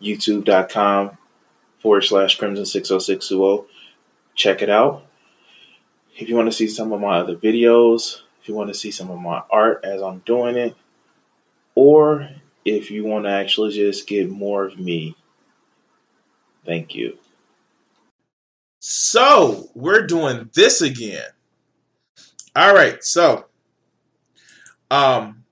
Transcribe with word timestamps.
youtube.com 0.00 1.16
forward 1.80 2.02
slash 2.02 2.36
crimson 2.36 2.66
60620. 2.66 3.68
Check 4.34 4.62
it 4.62 4.70
out. 4.70 5.04
If 6.16 6.28
you 6.28 6.36
want 6.36 6.48
to 6.48 6.56
see 6.56 6.68
some 6.68 6.92
of 6.92 7.00
my 7.00 7.18
other 7.18 7.36
videos, 7.36 8.22
if 8.40 8.48
you 8.48 8.54
want 8.54 8.68
to 8.68 8.74
see 8.74 8.90
some 8.90 9.10
of 9.10 9.18
my 9.18 9.42
art 9.50 9.84
as 9.84 10.02
I'm 10.02 10.18
doing 10.20 10.56
it, 10.56 10.76
or 11.74 12.28
if 12.64 12.90
you 12.90 13.04
want 13.04 13.24
to 13.24 13.30
actually 13.30 13.72
just 13.72 14.06
get 14.06 14.28
more 14.28 14.64
of 14.64 14.78
me, 14.78 15.16
thank 16.66 16.94
you. 16.94 17.18
So, 18.80 19.70
we're 19.74 20.06
doing 20.06 20.50
this 20.54 20.82
again. 20.82 21.26
All 22.54 22.74
right, 22.74 23.02
so 23.04 23.48
um 24.90 25.44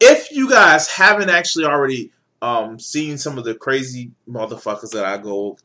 if 0.00 0.32
you 0.32 0.50
guys 0.50 0.88
haven't 0.88 1.30
actually 1.30 1.64
already 1.64 2.12
um, 2.42 2.78
seeing 2.78 3.16
some 3.16 3.38
of 3.38 3.44
the 3.44 3.54
crazy 3.54 4.12
motherfuckers 4.28 4.90
that 4.92 5.04
I 5.04 5.18
go 5.18 5.58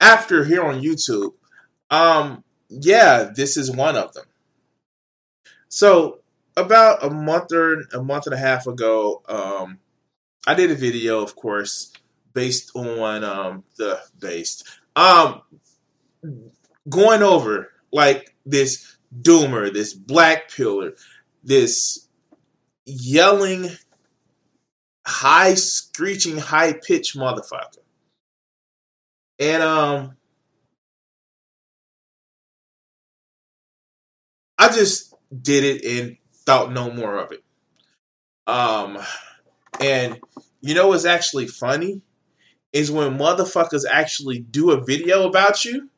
after 0.00 0.44
here 0.44 0.62
on 0.62 0.82
YouTube. 0.82 1.32
Um, 1.90 2.44
yeah, 2.68 3.30
this 3.34 3.56
is 3.56 3.70
one 3.70 3.96
of 3.96 4.12
them. 4.12 4.26
So 5.68 6.20
about 6.56 7.04
a 7.04 7.10
month 7.10 7.52
or 7.52 7.82
a 7.92 8.02
month 8.02 8.26
and 8.26 8.34
a 8.34 8.38
half 8.38 8.66
ago, 8.66 9.22
um, 9.28 9.78
I 10.46 10.54
did 10.54 10.70
a 10.70 10.74
video, 10.74 11.22
of 11.22 11.36
course, 11.36 11.92
based 12.32 12.70
on 12.74 13.24
um, 13.24 13.64
the 13.76 14.00
based 14.18 14.64
um, 14.94 15.42
going 16.88 17.22
over 17.22 17.72
like 17.92 18.34
this 18.44 18.96
doomer, 19.22 19.72
this 19.72 19.92
black 19.94 20.50
piller, 20.50 20.92
this 21.44 22.08
yelling 22.84 23.68
high 25.06 25.54
screeching, 25.54 26.36
high 26.36 26.72
pitched 26.72 27.16
motherfucker. 27.16 27.78
And 29.38 29.62
um 29.62 30.16
I 34.58 34.68
just 34.68 35.14
did 35.42 35.62
it 35.62 35.84
and 35.84 36.16
thought 36.44 36.72
no 36.72 36.90
more 36.90 37.16
of 37.18 37.30
it. 37.32 37.44
Um 38.48 38.98
and 39.80 40.20
you 40.60 40.74
know 40.74 40.88
what's 40.88 41.04
actually 41.04 41.46
funny 41.46 42.02
is 42.72 42.90
when 42.90 43.16
motherfuckers 43.16 43.84
actually 43.90 44.40
do 44.40 44.72
a 44.72 44.84
video 44.84 45.28
about 45.28 45.64
you 45.64 45.88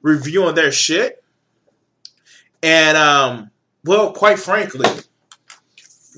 reviewing 0.00 0.54
their 0.54 0.70
shit. 0.70 1.24
And 2.62 2.96
um 2.96 3.50
well, 3.84 4.12
quite 4.12 4.38
frankly, 4.38 4.88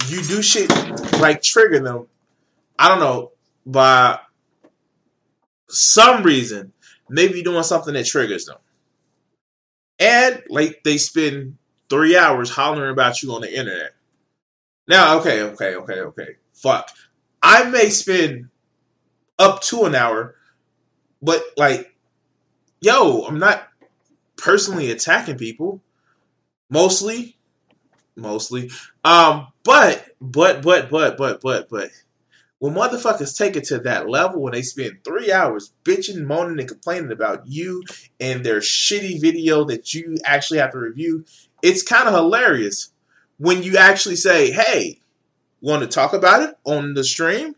you 0.09 0.23
do 0.23 0.43
shit 0.43 0.71
like 1.19 1.41
trigger 1.43 1.81
them 1.81 2.07
I 2.79 2.89
don't 2.89 3.01
know, 3.01 3.33
by 3.65 4.21
some 5.69 6.23
reason, 6.23 6.73
maybe 7.09 7.43
doing 7.43 7.63
something 7.63 7.95
that 7.95 8.07
triggers 8.07 8.45
them. 8.47 8.59
And 9.99 10.43
like 10.49 10.83
they 10.85 10.99
spend 10.99 11.57
three 11.89 12.17
hours 12.17 12.51
hollering 12.51 12.93
about 12.93 13.23
you 13.23 13.33
on 13.33 13.41
the 13.41 13.57
internet. 13.57 13.95
Now, 14.89 15.19
okay, 15.19 15.43
okay, 15.43 15.75
okay, 15.77 16.01
okay. 16.01 16.29
Fuck. 16.55 16.91
I 17.43 17.65
may 17.71 17.89
spend 17.89 18.51
up 19.39 19.63
to 19.63 19.85
an 19.85 19.95
hour, 19.95 20.37
but 21.23 21.43
like, 21.57 21.95
yo, 22.81 23.23
I'm 23.23 23.39
not 23.39 23.69
personally 24.37 24.91
attacking 24.91 25.39
people. 25.39 25.83
Mostly. 26.71 27.37
Mostly. 28.17 28.71
Um, 29.05 29.49
but, 29.65 30.05
but, 30.21 30.63
but, 30.63 30.91
but, 30.91 31.17
but, 31.17 31.41
but, 31.41 31.69
but 31.69 31.91
when 32.59 32.75
motherfuckers 32.75 33.37
take 33.37 33.57
it 33.57 33.65
to 33.65 33.79
that 33.81 34.09
level, 34.09 34.41
when 34.41 34.53
they 34.53 34.63
spend 34.63 35.05
three 35.05 35.31
hours 35.31 35.73
bitching, 35.85 36.25
moaning, 36.25 36.59
and 36.59 36.69
complaining 36.69 37.13
about 37.13 37.47
you 37.47 37.83
and 38.19 38.45
their 38.45 38.61
shitty 38.61 39.21
video 39.21 39.65
that 39.65 39.93
you 39.93 40.17
actually 40.25 40.59
have 40.59 40.73
to 40.73 40.79
review, 40.79 41.25
it's 41.63 41.83
kind 41.83 42.09
of 42.09 42.15
hilarious 42.15 42.91
when 43.39 43.63
you 43.63 43.77
actually 43.77 44.17
say, 44.17 44.51
hey, 44.51 45.01
want 45.61 45.83
to 45.83 45.89
talk 45.89 46.15
about 46.15 46.43
it 46.43 46.57
on 46.65 46.95
the 46.95 47.05
stream? 47.05 47.55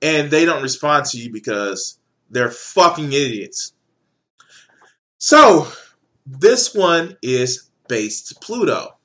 And 0.00 0.32
they 0.32 0.44
don't 0.44 0.62
respond 0.62 1.06
to 1.06 1.18
you 1.18 1.32
because 1.32 1.98
they're 2.28 2.50
fucking 2.50 3.12
idiots. 3.12 3.72
So, 5.18 5.68
this 6.26 6.74
one 6.74 7.16
is 7.22 7.70
based 7.86 8.40
Pluto. 8.40 8.96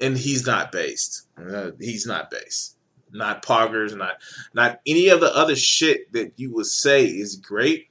And 0.00 0.16
he's 0.16 0.46
not 0.46 0.70
based. 0.70 1.26
Uh, 1.36 1.72
he's 1.80 2.06
not 2.06 2.30
based 2.30 2.76
not 3.12 3.44
poggers, 3.44 3.96
not 3.96 4.16
not 4.54 4.80
any 4.86 5.08
of 5.08 5.20
the 5.20 5.34
other 5.34 5.56
shit 5.56 6.12
that 6.12 6.32
you 6.36 6.52
would 6.54 6.66
say 6.66 7.06
is 7.06 7.36
great. 7.36 7.88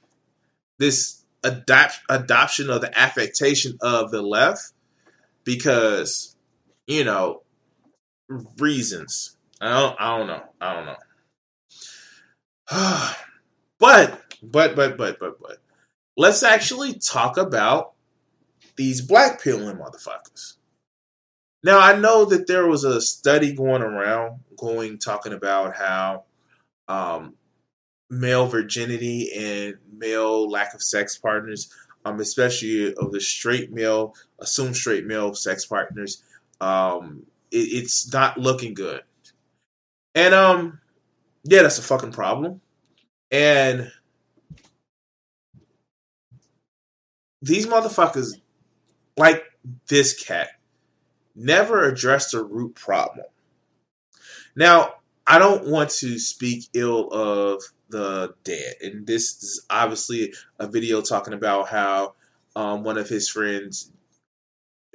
This 0.78 1.24
adopt 1.42 2.00
adoption 2.08 2.70
of 2.70 2.80
the 2.80 2.98
affectation 2.98 3.78
of 3.80 4.10
the 4.10 4.22
left 4.22 4.72
because 5.44 6.36
you 6.86 7.04
know 7.04 7.42
reasons. 8.58 9.36
I 9.60 9.80
don't 9.80 9.96
I 10.00 10.18
don't 10.18 10.26
know. 10.26 10.42
I 10.60 10.74
don't 10.74 10.86
know. 10.86 10.96
but 13.78 14.20
but 14.42 14.76
but 14.76 14.96
but 14.96 15.18
but 15.18 15.40
but 15.40 15.58
let's 16.16 16.42
actually 16.42 16.94
talk 16.94 17.36
about 17.36 17.92
these 18.76 19.00
black 19.00 19.42
pilling 19.42 19.76
motherfuckers. 19.76 20.54
Now 21.62 21.78
I 21.78 21.98
know 21.98 22.24
that 22.26 22.46
there 22.46 22.66
was 22.66 22.84
a 22.84 23.00
study 23.00 23.52
going 23.52 23.82
around, 23.82 24.40
going 24.56 24.98
talking 24.98 25.32
about 25.32 25.76
how 25.76 26.24
um, 26.88 27.34
male 28.08 28.46
virginity 28.46 29.30
and 29.36 29.74
male 29.92 30.50
lack 30.50 30.74
of 30.74 30.82
sex 30.82 31.18
partners, 31.18 31.72
um, 32.04 32.18
especially 32.20 32.94
of 32.94 33.12
the 33.12 33.20
straight 33.20 33.72
male, 33.72 34.14
assumed 34.38 34.76
straight 34.76 35.06
male 35.06 35.34
sex 35.34 35.66
partners, 35.66 36.22
um, 36.60 37.24
it, 37.50 37.56
it's 37.58 38.12
not 38.12 38.38
looking 38.38 38.74
good. 38.74 39.02
And 40.14 40.34
um, 40.34 40.80
yeah, 41.44 41.62
that's 41.62 41.78
a 41.78 41.82
fucking 41.82 42.12
problem. 42.12 42.60
And 43.30 43.92
these 47.42 47.66
motherfuckers, 47.66 48.40
like 49.16 49.44
this 49.88 50.20
cat, 50.20 50.48
never 51.40 51.84
address 51.84 52.30
the 52.30 52.44
root 52.44 52.74
problem. 52.74 53.26
Now, 54.54 54.94
I 55.26 55.38
don't 55.38 55.66
want 55.66 55.90
to 55.90 56.18
speak 56.18 56.68
ill 56.74 57.08
of 57.08 57.62
the 57.88 58.34
dead, 58.44 58.74
and 58.82 59.06
this 59.06 59.42
is 59.42 59.64
obviously 59.70 60.32
a 60.58 60.66
video 60.66 61.00
talking 61.00 61.34
about 61.34 61.68
how 61.68 62.14
um, 62.54 62.82
one 62.82 62.98
of 62.98 63.08
his 63.08 63.28
friends 63.28 63.92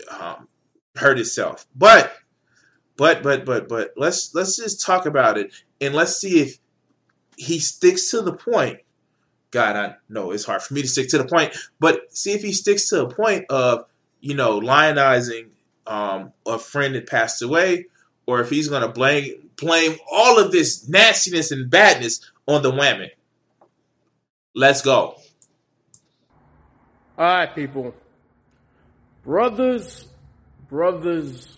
um, 0.10 0.48
hurt 0.96 1.18
himself. 1.18 1.66
But, 1.76 2.14
but, 2.98 3.24
but, 3.24 3.46
but, 3.46 3.68
but 3.68 3.94
let's 3.98 4.34
let's 4.36 4.58
just 4.58 4.86
talk 4.86 5.06
about 5.06 5.38
it, 5.38 5.54
and 5.82 5.94
let's 5.94 6.16
see 6.16 6.42
if 6.42 6.60
he 7.38 7.60
sticks 7.60 8.12
to 8.12 8.22
the 8.22 8.34
point. 8.34 8.80
God, 9.52 9.76
I 9.76 9.96
know 10.10 10.32
it's 10.32 10.46
hard 10.46 10.62
for 10.62 10.74
me 10.74 10.82
to 10.82 10.88
stick 10.88 11.10
to 11.10 11.18
the 11.18 11.26
point, 11.26 11.56
but 11.80 12.16
see 12.16 12.34
if 12.34 12.42
he 12.42 12.52
sticks 12.52 12.90
to 12.90 12.98
the 12.98 13.08
point 13.08 13.46
of 13.50 13.86
you 14.20 14.36
know 14.36 14.60
lionizing 14.60 15.50
um, 15.88 16.34
a 16.46 16.60
friend 16.60 16.96
that 16.96 17.08
passed 17.08 17.42
away, 17.42 17.88
or 18.26 18.42
if 18.42 18.50
he's 18.50 18.68
going 18.68 18.82
to 18.82 18.90
blame 18.90 19.50
blame 19.56 19.98
all 20.12 20.40
of 20.40 20.52
this 20.52 20.88
nastiness 20.88 21.52
and 21.52 21.70
badness 21.70 22.20
on 22.48 22.62
the 22.62 22.72
women. 22.72 23.10
Let's 24.54 24.82
go. 24.82 25.18
All 27.18 27.26
right, 27.26 27.54
people. 27.54 27.94
Brothers, 29.24 30.08
brothers, 30.70 31.58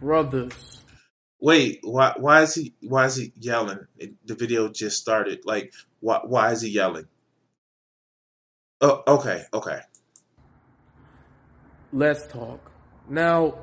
brothers. 0.00 0.82
Wait, 1.40 1.80
why? 1.82 2.14
Why 2.16 2.42
is 2.42 2.54
he? 2.54 2.74
Why 2.82 3.06
is 3.06 3.16
he 3.16 3.32
yelling? 3.38 3.86
The 3.98 4.34
video 4.34 4.68
just 4.68 5.00
started. 5.00 5.40
Like, 5.44 5.72
why? 6.00 6.20
Why 6.24 6.52
is 6.52 6.62
he 6.62 6.70
yelling? 6.70 7.06
Oh, 8.80 9.02
okay, 9.06 9.44
okay. 9.52 9.80
Let's 11.92 12.26
talk. 12.26 12.70
Now, 13.08 13.54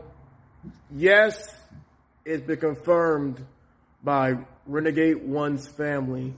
Yes, 0.91 1.55
it's 2.23 2.45
been 2.45 2.59
confirmed 2.59 3.45
by 4.03 4.37
Renegade 4.65 5.27
One's 5.27 5.67
family 5.67 6.35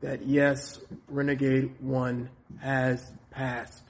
that 0.00 0.26
yes, 0.26 0.78
Renegade 1.08 1.74
One 1.80 2.30
has 2.60 3.12
passed. 3.30 3.82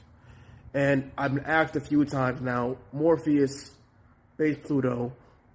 And 0.74 1.10
I've 1.16 1.34
been 1.34 1.44
asked 1.44 1.76
a 1.76 1.80
few 1.80 2.04
times 2.04 2.40
now, 2.40 2.76
Morpheus, 2.92 3.74
Base 4.36 4.58
Pluto, 4.64 5.12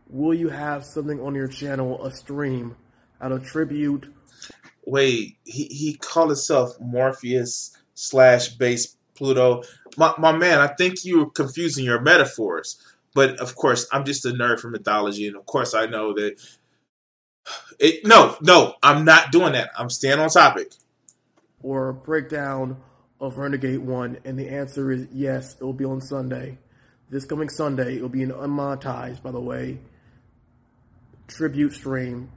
will 0.09 0.33
you 0.33 0.49
have 0.49 0.83
something 0.83 1.19
on 1.21 1.35
your 1.35 1.47
channel, 1.47 2.03
a 2.05 2.11
stream, 2.11 2.75
out 3.21 3.31
of 3.31 3.45
tribute? 3.45 4.11
Wait, 4.85 5.37
he, 5.43 5.65
he 5.65 5.93
called 5.93 6.29
himself 6.29 6.79
Morpheus 6.79 7.77
slash 7.93 8.49
base 8.49 8.97
Pluto. 9.15 9.63
My, 9.97 10.13
my 10.17 10.31
man, 10.31 10.59
I 10.59 10.67
think 10.67 11.03
you're 11.03 11.29
confusing 11.29 11.85
your 11.85 12.01
metaphors. 12.01 12.81
But 13.13 13.39
of 13.39 13.55
course, 13.55 13.87
I'm 13.91 14.05
just 14.05 14.25
a 14.25 14.29
nerd 14.29 14.59
for 14.59 14.69
mythology, 14.69 15.27
and 15.27 15.35
of 15.35 15.45
course, 15.45 15.73
I 15.73 15.85
know 15.85 16.13
that. 16.13 16.39
It, 17.79 18.05
no, 18.05 18.37
no, 18.41 18.75
I'm 18.83 19.05
not 19.05 19.31
doing 19.31 19.53
that. 19.53 19.71
I'm 19.75 19.89
staying 19.89 20.19
on 20.19 20.29
topic. 20.29 20.71
Or 21.63 21.89
a 21.89 21.93
breakdown 21.95 22.77
of 23.19 23.39
Renegade 23.39 23.79
One, 23.79 24.19
and 24.23 24.37
the 24.37 24.49
answer 24.49 24.91
is 24.91 25.07
yes. 25.11 25.55
It 25.59 25.63
will 25.63 25.73
be 25.73 25.85
on 25.85 25.99
Sunday, 25.99 26.59
this 27.09 27.25
coming 27.25 27.49
Sunday. 27.49 27.95
It 27.95 28.03
will 28.03 28.09
be 28.09 28.21
an 28.21 28.31
unmonetized, 28.31 29.23
by 29.23 29.31
the 29.31 29.41
way, 29.41 29.79
tribute 31.27 31.73
stream. 31.73 32.31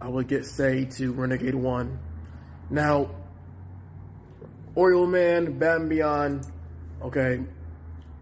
I 0.00 0.08
will 0.08 0.22
get 0.22 0.46
say 0.46 0.86
to 0.96 1.12
Renegade 1.12 1.54
One. 1.54 1.98
Now, 2.70 3.10
Oreo 4.74 5.08
Man, 5.08 5.58
Batman 5.58 5.88
Beyond, 5.88 6.46
okay, 7.04 7.40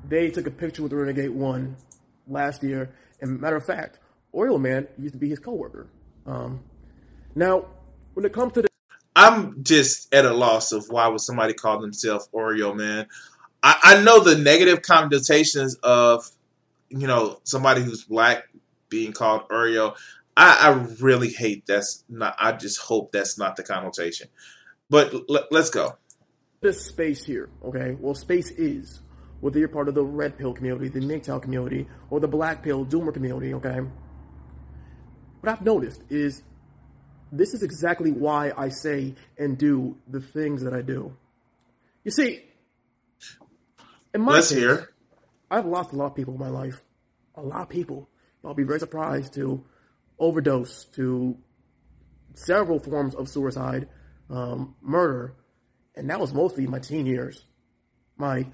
they 0.08 0.30
took 0.30 0.46
a 0.46 0.50
picture 0.50 0.82
with 0.82 0.90
the 0.90 0.96
Renegade 0.96 1.30
One 1.30 1.76
last 2.28 2.62
year. 2.62 2.94
And 3.20 3.40
matter 3.40 3.56
of 3.56 3.64
fact, 3.64 3.98
Oreo 4.34 4.60
Man 4.60 4.88
used 4.98 5.14
to 5.14 5.18
be 5.18 5.28
his 5.28 5.38
coworker. 5.38 5.88
Um, 6.26 6.62
now, 7.34 7.66
when 8.14 8.26
it 8.26 8.32
comes 8.32 8.52
to 8.54 8.62
the 8.62 8.68
I'm 9.14 9.62
just 9.62 10.12
at 10.14 10.24
a 10.24 10.32
loss 10.32 10.72
of 10.72 10.86
why 10.88 11.06
would 11.08 11.20
somebody 11.20 11.54
call 11.54 11.80
themselves 11.80 12.28
Oreo 12.34 12.74
Man. 12.74 13.06
I, 13.62 13.78
I 13.82 14.02
know 14.02 14.20
the 14.20 14.36
negative 14.36 14.82
connotations 14.82 15.76
of 15.82 16.28
you 16.88 17.06
know 17.06 17.40
somebody 17.44 17.82
who's 17.82 18.04
black 18.04 18.48
being 18.88 19.12
called 19.12 19.48
Oreo. 19.48 19.96
I, 20.36 20.56
I 20.60 20.68
really 21.00 21.28
hate 21.28 21.66
that's 21.66 22.04
not. 22.08 22.34
I 22.38 22.52
just 22.52 22.80
hope 22.80 23.12
that's 23.12 23.38
not 23.38 23.56
the 23.56 23.62
connotation. 23.62 24.28
But 24.88 25.12
l- 25.14 25.46
let's 25.50 25.70
go. 25.70 25.96
This 26.62 26.86
space 26.86 27.24
here, 27.24 27.50
okay? 27.64 27.96
Well, 28.00 28.14
space 28.14 28.50
is 28.52 29.00
whether 29.40 29.58
you're 29.58 29.68
part 29.68 29.88
of 29.88 29.94
the 29.94 30.04
red 30.04 30.38
pill 30.38 30.54
community, 30.54 30.88
the 30.88 31.00
MGTOW 31.00 31.42
community, 31.42 31.88
or 32.10 32.20
the 32.20 32.28
black 32.28 32.62
pill 32.62 32.86
doomer 32.86 33.12
community, 33.12 33.52
okay? 33.54 33.80
What 35.40 35.52
I've 35.52 35.62
noticed 35.62 36.02
is 36.08 36.42
this 37.32 37.52
is 37.52 37.62
exactly 37.62 38.12
why 38.12 38.52
I 38.56 38.68
say 38.68 39.16
and 39.36 39.58
do 39.58 39.96
the 40.06 40.20
things 40.20 40.62
that 40.62 40.72
I 40.72 40.82
do. 40.82 41.16
You 42.04 42.12
see, 42.12 42.44
in 44.14 44.20
my 44.20 44.34
Let's 44.34 44.50
case, 44.50 44.58
hear. 44.58 44.90
I've 45.50 45.66
lost 45.66 45.92
a 45.92 45.96
lot 45.96 46.06
of 46.06 46.14
people 46.14 46.34
in 46.34 46.40
my 46.40 46.48
life. 46.48 46.80
A 47.34 47.42
lot 47.42 47.62
of 47.62 47.68
people. 47.68 48.08
I'll 48.44 48.54
be 48.54 48.64
very 48.64 48.78
surprised 48.78 49.34
to 49.34 49.64
overdose, 50.18 50.84
to 50.96 51.36
several 52.34 52.78
forms 52.78 53.14
of 53.14 53.28
suicide, 53.28 53.88
um, 54.30 54.74
murder, 54.80 55.34
and 55.96 56.08
that 56.10 56.20
was 56.20 56.32
mostly 56.32 56.66
my 56.66 56.78
teen 56.78 57.06
years, 57.06 57.44
my 58.16 58.46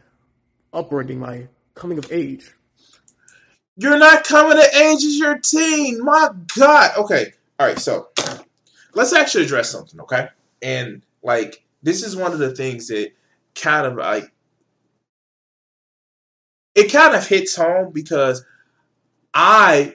upbringing, 0.73 1.19
my 1.19 1.49
coming 1.75 1.99
of 1.99 2.11
age. 2.13 2.55
You're 3.77 3.99
not 3.99 4.25
coming 4.25 4.57
to 4.57 4.77
age 4.77 5.05
as 5.05 5.17
your 5.17 5.39
teen. 5.39 6.05
My 6.05 6.31
God. 6.57 6.91
Okay. 6.99 7.33
All 7.59 7.67
right. 7.67 7.79
So 7.79 8.09
let's 8.95 9.13
actually 9.13 9.45
address 9.45 9.71
something. 9.71 10.01
Okay. 10.01 10.29
And 10.63 11.03
like 11.23 11.65
this 11.83 12.03
is 12.03 12.17
one 12.17 12.33
of 12.33 12.39
the 12.41 12.55
things 12.55 12.89
that 12.89 13.13
kind 13.55 13.87
of 13.87 13.97
like 13.97 14.33
it 16.75 16.93
kind 16.93 17.15
of 17.15 17.27
hits 17.27 17.55
home 17.57 17.93
because 17.93 18.45
I 19.33 19.95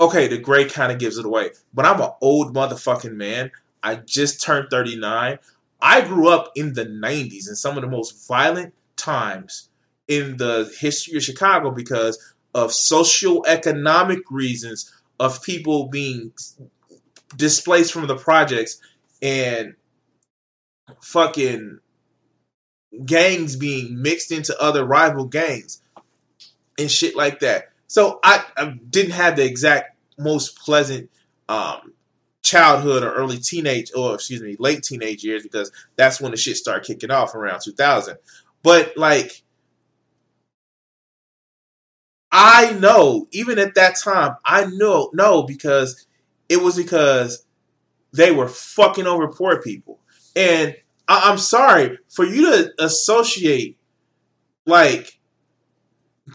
okay, 0.00 0.28
the 0.28 0.38
gray 0.38 0.68
kind 0.68 0.92
of 0.92 0.98
gives 0.98 1.18
it 1.18 1.26
away. 1.26 1.50
But 1.72 1.86
I'm 1.86 2.00
an 2.00 2.10
old 2.20 2.54
motherfucking 2.54 3.14
man. 3.14 3.50
I 3.84 3.96
just 3.96 4.42
turned 4.42 4.70
39. 4.70 5.38
I 5.80 6.00
grew 6.00 6.28
up 6.28 6.52
in 6.56 6.72
the 6.72 6.86
90s 6.86 7.48
in 7.48 7.54
some 7.54 7.76
of 7.76 7.82
the 7.82 7.90
most 7.90 8.26
violent 8.26 8.72
times 8.96 9.68
in 10.08 10.38
the 10.38 10.74
history 10.80 11.18
of 11.18 11.22
Chicago 11.22 11.70
because 11.70 12.34
of 12.54 12.70
socioeconomic 12.70 14.22
reasons 14.30 14.90
of 15.20 15.42
people 15.42 15.88
being 15.88 16.32
displaced 17.36 17.92
from 17.92 18.06
the 18.06 18.16
projects 18.16 18.80
and 19.20 19.74
fucking 21.02 21.80
gangs 23.04 23.56
being 23.56 24.00
mixed 24.00 24.32
into 24.32 24.58
other 24.60 24.84
rival 24.84 25.26
gangs 25.26 25.82
and 26.78 26.90
shit 26.90 27.14
like 27.14 27.40
that. 27.40 27.70
So 27.86 28.18
I, 28.24 28.44
I 28.56 28.78
didn't 28.88 29.12
have 29.12 29.36
the 29.36 29.44
exact 29.44 29.96
most 30.18 30.58
pleasant 30.58 31.10
um, 31.48 31.92
childhood 32.44 33.02
or 33.02 33.12
early 33.14 33.38
teenage, 33.38 33.90
or 33.96 34.14
excuse 34.14 34.42
me, 34.42 34.54
late 34.60 34.84
teenage 34.84 35.24
years 35.24 35.42
because 35.42 35.72
that's 35.96 36.20
when 36.20 36.30
the 36.30 36.36
shit 36.36 36.56
started 36.56 36.86
kicking 36.86 37.10
off 37.10 37.34
around 37.34 37.60
2000. 37.60 38.16
But 38.62 38.96
like, 38.96 39.42
I 42.30 42.72
know 42.74 43.26
even 43.32 43.58
at 43.58 43.74
that 43.74 43.96
time, 43.96 44.36
I 44.44 44.66
know 44.66 45.10
no 45.14 45.42
because 45.42 46.06
it 46.48 46.62
was 46.62 46.76
because 46.76 47.44
they 48.12 48.30
were 48.30 48.48
fucking 48.48 49.06
over 49.06 49.28
poor 49.28 49.60
people, 49.60 49.98
and 50.36 50.76
I, 51.08 51.30
I'm 51.30 51.38
sorry 51.38 51.98
for 52.08 52.24
you 52.24 52.50
to 52.50 52.72
associate 52.78 53.78
like 54.66 55.18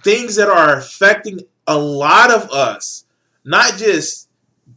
things 0.03 0.35
that 0.35 0.49
are 0.49 0.77
affecting 0.77 1.39
a 1.67 1.77
lot 1.77 2.31
of 2.31 2.49
us, 2.51 3.05
not 3.43 3.77
just 3.77 4.28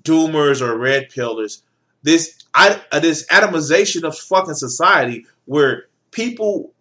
doomers 0.02 0.60
or 0.60 0.76
red 0.76 1.10
pillers. 1.10 1.62
This 2.02 2.38
I, 2.54 2.80
uh, 2.90 3.00
this 3.00 3.26
atomization 3.26 4.02
of 4.02 4.18
fucking 4.18 4.54
society 4.54 5.26
where 5.46 5.86
people 6.10 6.72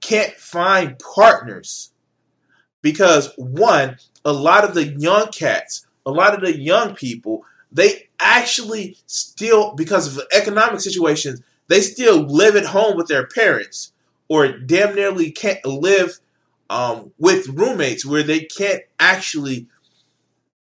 can't 0.00 0.32
find 0.34 0.98
partners 0.98 1.92
because 2.82 3.32
one, 3.36 3.98
a 4.24 4.32
lot 4.32 4.64
of 4.64 4.74
the 4.74 4.86
young 4.86 5.28
cats, 5.28 5.86
a 6.06 6.10
lot 6.10 6.34
of 6.34 6.40
the 6.40 6.58
young 6.58 6.94
people, 6.94 7.44
they 7.70 8.08
actually 8.18 8.96
still 9.06 9.74
because 9.74 10.16
of 10.16 10.24
economic 10.32 10.80
situations, 10.80 11.40
they 11.68 11.80
still 11.80 12.22
live 12.22 12.56
at 12.56 12.66
home 12.66 12.96
with 12.96 13.06
their 13.06 13.26
parents 13.26 13.92
or 14.28 14.48
damn 14.48 14.94
nearly 14.94 15.30
can't 15.30 15.64
live 15.64 16.18
um, 16.68 17.12
with 17.18 17.48
roommates 17.48 18.06
where 18.06 18.22
they 18.22 18.40
can't 18.40 18.82
actually 18.98 19.66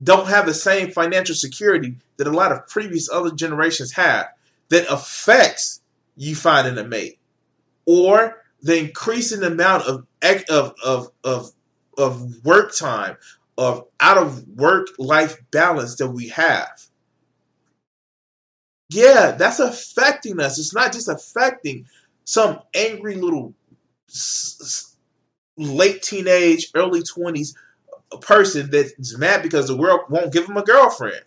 don't 0.01 0.27
have 0.27 0.45
the 0.45 0.53
same 0.53 0.91
financial 0.91 1.35
security 1.35 1.95
that 2.17 2.27
a 2.27 2.31
lot 2.31 2.51
of 2.51 2.67
previous 2.67 3.09
other 3.09 3.31
generations 3.31 3.93
have 3.93 4.27
that 4.69 4.85
affects 4.89 5.81
you 6.15 6.35
finding 6.35 6.77
a 6.77 6.87
mate 6.87 7.17
or 7.85 8.43
the 8.61 8.77
increasing 8.77 9.43
amount 9.43 9.83
of 9.83 10.05
of 10.49 10.73
of 10.83 11.11
of, 11.23 11.51
of 11.97 12.45
work 12.45 12.75
time 12.75 13.17
of 13.57 13.85
out 13.99 14.17
of 14.17 14.47
work 14.47 14.87
life 14.97 15.37
balance 15.51 15.95
that 15.95 16.09
we 16.09 16.29
have. 16.29 16.87
Yeah 18.89 19.31
that's 19.31 19.59
affecting 19.59 20.39
us. 20.39 20.59
It's 20.59 20.73
not 20.73 20.93
just 20.93 21.09
affecting 21.09 21.85
some 22.23 22.59
angry 22.73 23.15
little 23.15 23.53
late 25.57 26.01
teenage 26.01 26.71
early 26.75 27.01
20s 27.01 27.53
person 28.17 28.69
that's 28.71 29.17
mad 29.17 29.43
because 29.43 29.67
the 29.67 29.77
world 29.77 30.01
won't 30.09 30.33
give 30.33 30.47
him 30.47 30.57
a 30.57 30.63
girlfriend 30.63 31.23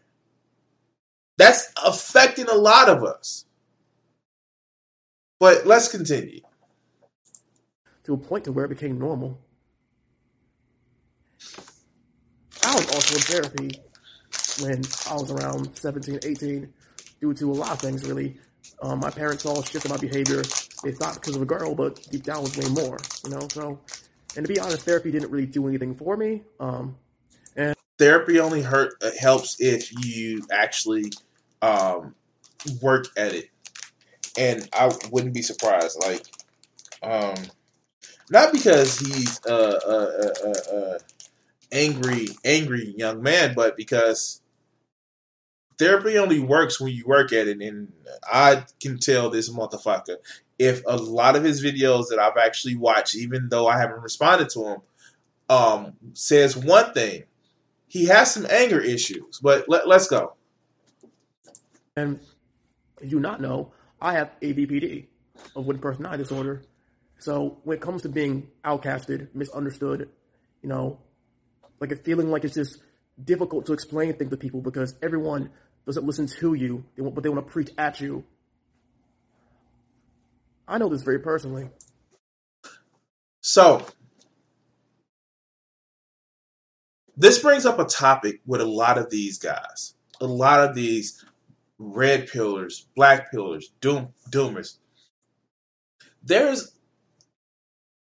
that's 1.39 1.73
affecting 1.85 2.49
a 2.49 2.55
lot 2.55 2.89
of 2.89 3.03
us 3.05 3.45
but 5.39 5.67
let's 5.67 5.89
continue 5.89 6.41
to 8.05 8.15
a 8.15 8.17
point 8.17 8.45
to 8.45 8.53
where 8.53 8.65
it 8.65 8.69
became 8.69 8.99
normal. 8.99 9.39
I 12.65 12.75
was 12.75 12.87
also 12.95 13.15
in 13.17 13.43
therapy 13.43 13.81
when 14.61 14.83
I 15.09 15.15
was 15.15 15.31
around 15.31 15.77
17, 15.77 16.21
18, 16.25 16.73
due 17.21 17.35
to 17.35 17.51
a 17.51 17.55
lot 17.55 17.73
of 17.73 17.81
things, 17.81 18.05
really. 18.05 18.37
Um, 18.81 19.01
my 19.01 19.11
parents 19.11 19.43
shit 19.69 19.85
in 19.85 19.91
my 19.91 19.97
behavior. 19.97 20.43
They 20.83 20.93
thought 20.93 21.15
because 21.15 21.37
of 21.37 21.43
a 21.43 21.47
girl, 21.47 21.75
but 21.75 22.01
deep 22.11 22.25
down 22.25 22.43
was 22.43 22.57
way 22.57 22.69
more, 22.69 22.99
you 23.25 23.31
know? 23.31 23.49
So, 23.49 23.81
and 24.37 24.47
to 24.47 24.53
be 24.53 24.59
honest, 24.59 24.85
therapy 24.85 25.11
didn't 25.11 25.31
really 25.31 25.47
do 25.47 25.69
anything 25.69 25.95
for 25.95 26.17
me. 26.17 26.43
Um, 26.61 26.97
and 27.57 27.75
therapy 27.99 28.41
only 28.41 28.63
hurt 28.63 28.95
uh, 29.03 29.11
helps 29.19 29.61
if 29.61 29.93
you 30.05 30.47
actually 30.51 31.13
um, 31.61 32.15
work 32.81 33.07
at 33.17 33.35
it 33.35 33.49
and 34.39 34.67
i 34.73 34.91
wouldn't 35.11 35.35
be 35.35 35.43
surprised 35.43 36.01
like 36.01 36.25
um, 37.03 37.35
not 38.31 38.53
because 38.53 38.99
he's 38.99 39.45
uh, 39.45 39.79
uh, 39.87 40.49
uh, 40.49 40.77
uh, 40.77 40.99
angry, 41.71 42.29
angry 42.45 42.95
young 42.97 43.23
man, 43.23 43.55
but 43.55 43.77
because 43.77 44.41
therapy 45.79 46.19
only 46.19 46.41
works 46.41 46.81
when 46.81 46.93
you 46.93 47.05
work 47.07 47.33
at 47.33 47.49
it, 47.49 47.61
and 47.61 47.93
I 48.25 48.65
can 48.81 48.99
tell 48.99 49.31
this 49.31 49.51
motherfucker 49.51 50.17
if 50.63 50.83
a 50.87 50.97
lot 50.97 51.37
of 51.37 51.43
his 51.43 51.63
videos 51.63 52.09
that 52.11 52.19
I've 52.19 52.37
actually 52.37 52.77
watched, 52.77 53.17
even 53.17 53.49
though 53.49 53.67
I 53.67 53.79
haven't 53.79 54.01
responded 54.01 54.49
to 54.51 54.65
him, 54.65 54.79
um, 55.49 55.93
says 56.15 56.57
one 56.57 56.93
thing. 56.93 57.25
He 57.89 58.07
has 58.07 58.33
some 58.33 58.47
anger 58.49 58.81
issues, 58.81 59.39
but 59.43 59.69
let, 59.69 59.87
let's 59.87 60.09
go. 60.09 60.35
And 61.97 62.21
you 63.03 63.11
do 63.11 63.21
not 63.21 63.41
know, 63.41 63.73
I 64.01 64.15
have 64.15 64.31
ABPD, 64.41 65.07
avoidant 65.55 65.81
personality 65.83 66.23
disorder. 66.23 66.63
So 67.19 67.59
when 67.65 67.77
it 67.77 67.83
comes 67.83 68.03
to 68.03 68.09
being 68.09 68.49
outcasted, 68.65 69.29
misunderstood, 69.35 70.09
you 70.63 70.69
know, 70.69 70.99
like 71.81 71.93
a 71.93 71.97
feeling 71.97 72.31
like 72.31 72.45
it's 72.45 72.55
just 72.55 72.79
difficult 73.23 73.67
to 73.67 73.73
explain 73.73 74.15
things 74.15 74.31
to 74.31 74.37
people 74.37 74.63
because 74.63 74.95
everyone 75.03 75.51
doesn't 75.87 76.07
listen 76.07 76.27
to 76.27 76.55
you, 76.55 76.85
but 76.97 77.23
they 77.23 77.29
want 77.29 77.47
to 77.47 77.53
preach 77.53 77.71
at 77.77 78.01
you. 78.01 78.25
I 80.73 80.79
know 80.79 80.89
this 80.89 81.03
very 81.03 81.19
personally. 81.19 81.69
So, 83.43 83.87
this 87.15 87.41
brings 87.41 87.67
up 87.67 87.79
a 87.79 87.85
topic 87.85 88.41
with 88.47 88.63
a 88.63 88.67
lot 88.67 88.97
of 88.97 89.11
these 89.11 89.39
guys, 89.39 89.93
a 90.19 90.27
lot 90.27 90.61
of 90.61 90.75
these 90.75 91.23
red 91.79 92.27
pillers, 92.27 92.87
black 92.97 93.31
pillers, 93.31 93.65
doom 93.83 94.15
doomers. 94.31 94.79
There's 96.23 96.75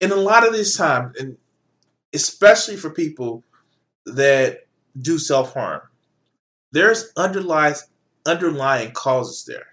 in 0.01 0.11
a 0.11 0.15
lot 0.15 0.45
of 0.45 0.51
this 0.51 0.75
time, 0.75 1.13
and 1.17 1.37
especially 2.13 2.75
for 2.75 2.89
people 2.89 3.45
that 4.05 4.67
do 4.99 5.17
self 5.17 5.53
harm, 5.53 5.83
there's 6.73 7.13
underlies 7.15 7.87
underlying 8.25 8.91
causes 8.91 9.45
there, 9.45 9.67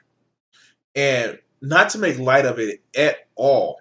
and 0.95 1.41
not 1.65 1.91
to 1.91 1.99
make 1.99 2.19
light 2.19 2.45
of 2.45 2.59
it 2.59 2.83
at 2.97 3.27
all. 3.35 3.79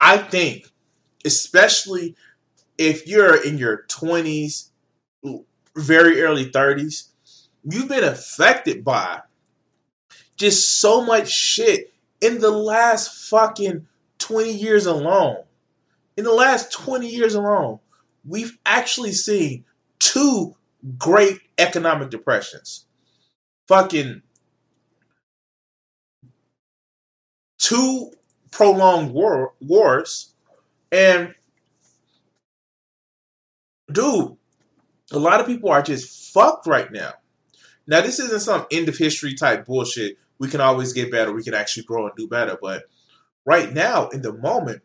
I 0.00 0.18
think, 0.18 0.66
especially 1.24 2.16
if 2.78 3.06
you're 3.06 3.42
in 3.42 3.58
your 3.58 3.84
20s, 3.88 4.70
very 5.76 6.20
early 6.22 6.50
30s, 6.50 7.08
you've 7.64 7.88
been 7.88 8.04
affected 8.04 8.84
by 8.84 9.22
just 10.36 10.80
so 10.80 11.04
much 11.04 11.30
shit 11.30 11.92
in 12.20 12.40
the 12.40 12.50
last 12.50 13.28
fucking 13.28 13.86
20 14.18 14.52
years 14.52 14.86
alone. 14.86 15.44
In 16.16 16.24
the 16.24 16.32
last 16.32 16.72
20 16.72 17.08
years 17.08 17.34
alone, 17.34 17.78
we've 18.24 18.58
actually 18.64 19.12
seen 19.12 19.64
two 19.98 20.54
great 20.98 21.40
economic 21.58 22.10
depressions. 22.10 22.86
Fucking 23.68 24.22
two 27.58 28.12
prolonged 28.50 29.12
war, 29.12 29.54
wars. 29.60 30.32
And 30.92 31.34
dude, 33.90 34.36
a 35.12 35.18
lot 35.18 35.40
of 35.40 35.46
people 35.46 35.70
are 35.70 35.82
just 35.82 36.32
fucked 36.32 36.66
right 36.66 36.90
now. 36.92 37.14
Now, 37.86 38.00
this 38.00 38.18
isn't 38.18 38.40
some 38.40 38.66
end 38.70 38.88
of 38.88 38.96
history 38.96 39.34
type 39.34 39.66
bullshit. 39.66 40.18
We 40.38 40.48
can 40.48 40.60
always 40.60 40.92
get 40.92 41.10
better. 41.10 41.32
We 41.32 41.44
can 41.44 41.54
actually 41.54 41.84
grow 41.84 42.06
and 42.06 42.16
do 42.16 42.28
better. 42.28 42.58
But 42.60 42.84
right 43.44 43.72
now, 43.72 44.08
in 44.08 44.22
the 44.22 44.32
moment, 44.32 44.82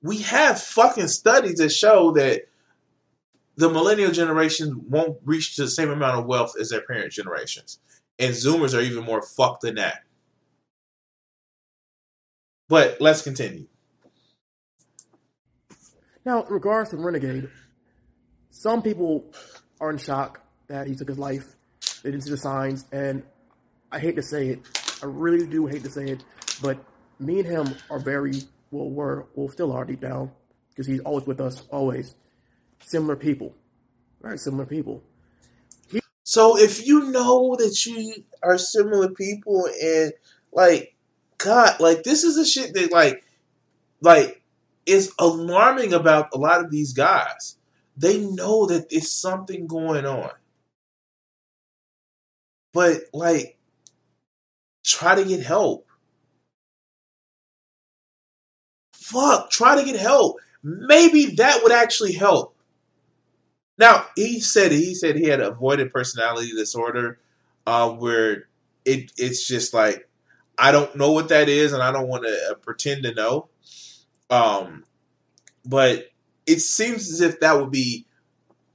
we 0.00 0.18
have 0.18 0.60
fucking 0.60 1.08
studies 1.08 1.56
that 1.56 1.70
show 1.70 2.12
that 2.12 2.42
the 3.56 3.68
millennial 3.68 4.12
generation 4.12 4.84
won't 4.88 5.18
reach 5.24 5.56
the 5.56 5.68
same 5.68 5.90
amount 5.90 6.18
of 6.18 6.26
wealth 6.26 6.54
as 6.58 6.70
their 6.70 6.80
parent 6.80 7.12
generations. 7.12 7.78
And 8.18 8.34
Zoomers 8.34 8.76
are 8.76 8.80
even 8.80 9.04
more 9.04 9.22
fucked 9.22 9.62
than 9.62 9.76
that. 9.76 10.02
But 12.68 13.00
let's 13.00 13.22
continue. 13.22 13.66
Now, 16.24 16.44
in 16.44 16.52
regards 16.52 16.90
to 16.90 16.96
Renegade, 16.96 17.48
some 18.50 18.80
people 18.80 19.32
are 19.80 19.90
in 19.90 19.98
shock 19.98 20.40
that 20.68 20.86
he 20.86 20.94
took 20.94 21.08
his 21.08 21.18
life. 21.18 21.44
They 22.02 22.10
didn't 22.10 22.24
see 22.24 22.30
the 22.30 22.36
signs, 22.36 22.86
and 22.92 23.22
I 23.90 23.98
hate 23.98 24.16
to 24.16 24.22
say 24.22 24.48
it. 24.48 24.60
I 25.02 25.06
really 25.06 25.46
do 25.46 25.66
hate 25.66 25.82
to 25.82 25.90
say 25.90 26.06
it, 26.06 26.24
but 26.62 26.78
me 27.18 27.40
and 27.40 27.48
him 27.48 27.74
are 27.90 27.98
very 27.98 28.42
well, 28.70 28.88
were 28.88 29.26
well, 29.34 29.48
still 29.48 29.72
are 29.72 29.84
deep 29.84 30.00
down 30.00 30.30
because 30.70 30.86
he's 30.86 31.00
always 31.00 31.26
with 31.26 31.40
us, 31.40 31.62
always 31.70 32.14
similar 32.82 33.16
people, 33.16 33.54
very 34.22 34.38
similar 34.38 34.66
people. 34.66 35.02
He- 35.90 36.00
so 36.24 36.58
if 36.58 36.86
you 36.86 37.10
know 37.10 37.56
that 37.58 37.86
you 37.86 38.24
are 38.42 38.58
similar 38.58 39.10
people 39.10 39.68
and 39.82 40.12
like 40.52 40.94
God, 41.38 41.80
like 41.80 42.02
this 42.04 42.24
is 42.24 42.36
a 42.38 42.46
shit 42.46 42.74
that 42.74 42.92
like 42.92 43.24
like 44.00 44.42
is 44.86 45.12
alarming 45.18 45.92
about 45.92 46.30
a 46.34 46.38
lot 46.38 46.64
of 46.64 46.70
these 46.70 46.92
guys. 46.92 47.56
They 47.96 48.20
know 48.20 48.66
that 48.66 48.90
there's 48.90 49.10
something 49.12 49.66
going 49.66 50.06
on. 50.06 50.30
But 52.72 53.02
like 53.12 53.58
try 54.84 55.14
to 55.14 55.24
get 55.24 55.40
help. 55.40 55.86
Fuck, 58.94 59.50
try 59.50 59.76
to 59.76 59.84
get 59.84 60.00
help. 60.00 60.38
Maybe 60.62 61.26
that 61.36 61.62
would 61.62 61.72
actually 61.72 62.12
help. 62.12 62.54
Now 63.82 64.06
he 64.14 64.38
said 64.38 64.70
he 64.70 64.94
said 64.94 65.16
he 65.16 65.26
had 65.26 65.40
avoidant 65.40 65.90
personality 65.90 66.52
disorder, 66.54 67.18
uh, 67.66 67.90
where 67.90 68.44
it 68.84 69.10
it's 69.18 69.44
just 69.44 69.74
like 69.74 70.08
I 70.56 70.70
don't 70.70 70.94
know 70.94 71.10
what 71.10 71.30
that 71.30 71.48
is, 71.48 71.72
and 71.72 71.82
I 71.82 71.90
don't 71.90 72.06
want 72.06 72.22
to 72.22 72.50
uh, 72.52 72.54
pretend 72.54 73.02
to 73.02 73.12
know. 73.12 73.48
Um, 74.30 74.84
but 75.64 76.12
it 76.46 76.60
seems 76.60 77.10
as 77.10 77.20
if 77.20 77.40
that 77.40 77.58
would 77.58 77.72
be 77.72 78.06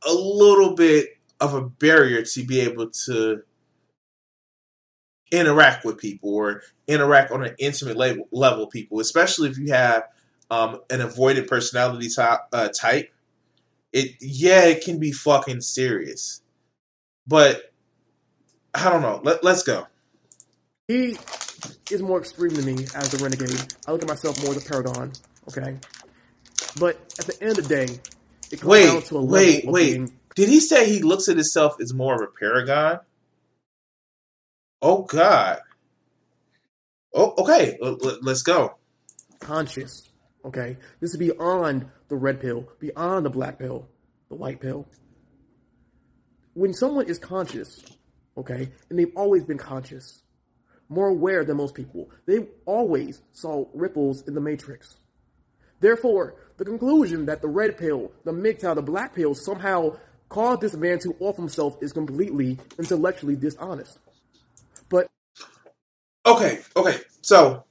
a 0.05 0.11
little 0.11 0.75
bit 0.75 1.17
of 1.39 1.53
a 1.53 1.61
barrier 1.61 2.23
to 2.23 2.43
be 2.43 2.59
able 2.59 2.89
to 3.05 3.43
interact 5.31 5.85
with 5.85 5.99
people 5.99 6.33
or 6.35 6.63
interact 6.85 7.31
on 7.31 7.45
an 7.45 7.55
intimate 7.59 7.95
level, 7.95 8.27
level 8.31 8.67
people, 8.67 8.99
especially 8.99 9.47
if 9.49 9.57
you 9.57 9.71
have 9.71 10.03
um, 10.51 10.81
an 10.89 10.99
avoidant 10.99 11.47
personality 11.47 12.09
type, 12.09 12.41
uh, 12.51 12.67
type 12.67 13.13
it 13.93 14.15
yeah, 14.21 14.65
it 14.65 14.83
can 14.83 14.99
be 14.99 15.11
fucking 15.11 15.61
serious. 15.61 16.41
But 17.25 17.73
I 18.73 18.89
don't 18.89 19.01
know. 19.01 19.21
Let, 19.23 19.43
let's 19.43 19.63
go. 19.63 19.87
He 20.87 21.17
is 21.91 22.01
more 22.01 22.19
extreme 22.19 22.53
than 22.53 22.65
me 22.65 22.85
as 22.95 23.13
a 23.13 23.23
renegade. 23.23 23.73
I 23.87 23.91
look 23.91 24.01
at 24.01 24.07
myself 24.07 24.41
more 24.43 24.55
as 24.55 24.65
a 24.65 24.69
paragon. 24.69 25.11
Okay, 25.49 25.77
but 26.79 26.95
at 27.19 27.25
the 27.25 27.37
end 27.41 27.57
of 27.57 27.67
the 27.67 27.75
day, 27.75 27.99
it 28.51 28.61
comes 28.61 28.69
wait, 28.69 28.85
down 28.85 29.01
to 29.03 29.17
a 29.17 29.23
wait, 29.23 29.65
wait. 29.65 29.93
Being... 29.93 30.13
Did 30.35 30.49
he 30.49 30.59
say 30.59 30.87
he 30.87 31.01
looks 31.01 31.27
at 31.29 31.35
himself 31.35 31.77
as 31.81 31.93
more 31.93 32.15
of 32.15 32.21
a 32.21 32.27
paragon? 32.27 32.99
Oh 34.81 35.03
God. 35.03 35.59
Oh, 37.13 37.33
okay. 37.39 37.79
Let's 38.21 38.43
go. 38.43 38.75
Conscious. 39.39 40.06
Okay, 40.45 40.77
this 40.99 41.11
is 41.11 41.17
beyond 41.17 41.89
the 42.07 42.15
red 42.15 42.39
pill, 42.39 42.67
beyond 42.79 43.25
the 43.25 43.29
black 43.29 43.59
pill, 43.59 43.89
the 44.29 44.35
white 44.35 44.61
pill. 44.61 44.87
When 46.53 46.73
someone 46.73 47.07
is 47.07 47.19
conscious, 47.19 47.83
okay, 48.37 48.71
and 48.89 48.97
they've 48.97 49.15
always 49.15 49.43
been 49.43 49.57
conscious, 49.57 50.23
more 50.89 51.07
aware 51.07 51.43
than 51.43 51.57
most 51.57 51.75
people, 51.75 52.09
they 52.25 52.47
always 52.65 53.21
saw 53.31 53.65
ripples 53.73 54.27
in 54.27 54.33
the 54.33 54.41
matrix. 54.41 54.95
Therefore, 55.79 56.35
the 56.57 56.65
conclusion 56.65 57.25
that 57.25 57.41
the 57.41 57.47
red 57.47 57.77
pill, 57.77 58.11
the 58.23 58.31
MGTOW, 58.31 58.75
the 58.75 58.81
black 58.81 59.13
pill 59.13 59.35
somehow 59.35 59.97
caused 60.29 60.61
this 60.61 60.75
man 60.75 60.99
to 60.99 61.15
off 61.19 61.37
himself 61.37 61.77
is 61.81 61.93
completely 61.93 62.57
intellectually 62.79 63.35
dishonest. 63.35 63.99
But 64.89 65.07
okay, 66.25 66.61
okay, 66.75 66.97
so 67.21 67.65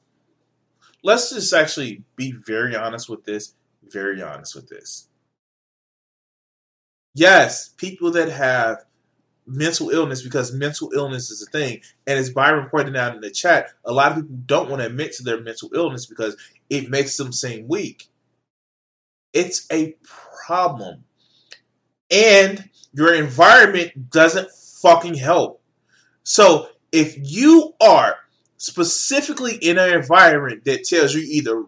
let's 1.06 1.30
just 1.30 1.54
actually 1.54 2.02
be 2.16 2.32
very 2.32 2.74
honest 2.74 3.08
with 3.08 3.24
this. 3.24 3.54
Very 3.92 4.20
honest 4.20 4.56
with 4.56 4.68
this. 4.68 5.08
Yes, 7.14 7.68
people 7.68 8.10
that 8.10 8.28
have 8.28 8.84
mental 9.46 9.90
illness 9.90 10.22
because 10.22 10.52
mental 10.52 10.90
illness 10.92 11.30
is 11.30 11.40
a 11.40 11.50
thing. 11.50 11.80
And 12.08 12.18
as 12.18 12.30
Byron 12.30 12.68
pointed 12.68 12.96
out 12.96 13.14
in 13.14 13.20
the 13.20 13.30
chat, 13.30 13.68
a 13.84 13.92
lot 13.92 14.10
of 14.10 14.18
people 14.18 14.36
don't 14.46 14.68
want 14.68 14.82
to 14.82 14.86
admit 14.86 15.12
to 15.14 15.22
their 15.22 15.40
mental 15.40 15.70
illness 15.72 16.06
because 16.06 16.36
it 16.68 16.90
makes 16.90 17.16
them 17.16 17.32
seem 17.32 17.68
weak. 17.68 18.08
It's 19.32 19.64
a 19.70 19.94
problem. 20.44 21.04
And 22.10 22.68
your 22.92 23.14
environment 23.14 24.10
doesn't 24.10 24.50
fucking 24.50 25.14
help. 25.14 25.62
So 26.24 26.70
if 26.90 27.14
you 27.16 27.74
are 27.80 28.16
specifically 28.56 29.56
in 29.56 29.78
an 29.78 29.92
environment 29.92 30.64
that 30.64 30.84
tells 30.84 31.14
you 31.14 31.22
either 31.22 31.64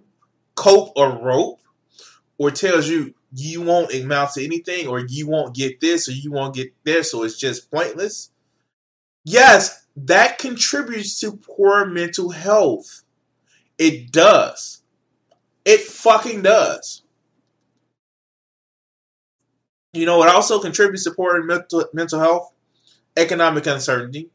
cope 0.54 0.92
or 0.97 1.18
rope 1.18 1.61
or 2.38 2.50
tells 2.50 2.88
you 2.88 3.14
you 3.33 3.62
won't 3.62 3.92
amount 3.92 4.33
to 4.33 4.45
anything 4.45 4.87
or 4.87 5.00
you 5.00 5.28
won't 5.28 5.54
get 5.54 5.80
this 5.80 6.09
or 6.09 6.12
you 6.12 6.33
won't 6.33 6.54
get 6.54 6.73
there, 6.85 7.02
so 7.02 7.23
it's 7.23 7.38
just 7.38 7.71
pointless. 7.71 8.30
Yes 9.25 9.87
that 10.07 10.38
contributes 10.38 11.18
to 11.21 11.33
poor 11.33 11.85
mental 11.87 12.30
health. 12.30 13.02
It 13.78 14.12
does. 14.12 14.83
It 15.64 15.80
fucking 15.80 16.42
does. 16.42 17.02
You 19.92 20.07
know 20.07 20.23
it 20.23 20.28
also 20.28 20.61
contributes 20.61 21.04
to 21.04 21.11
poor 21.12 21.42
mental, 21.42 21.85
mental 21.92 22.21
health? 22.21 22.52
Economic 23.16 23.66
uncertainty. 23.66 24.30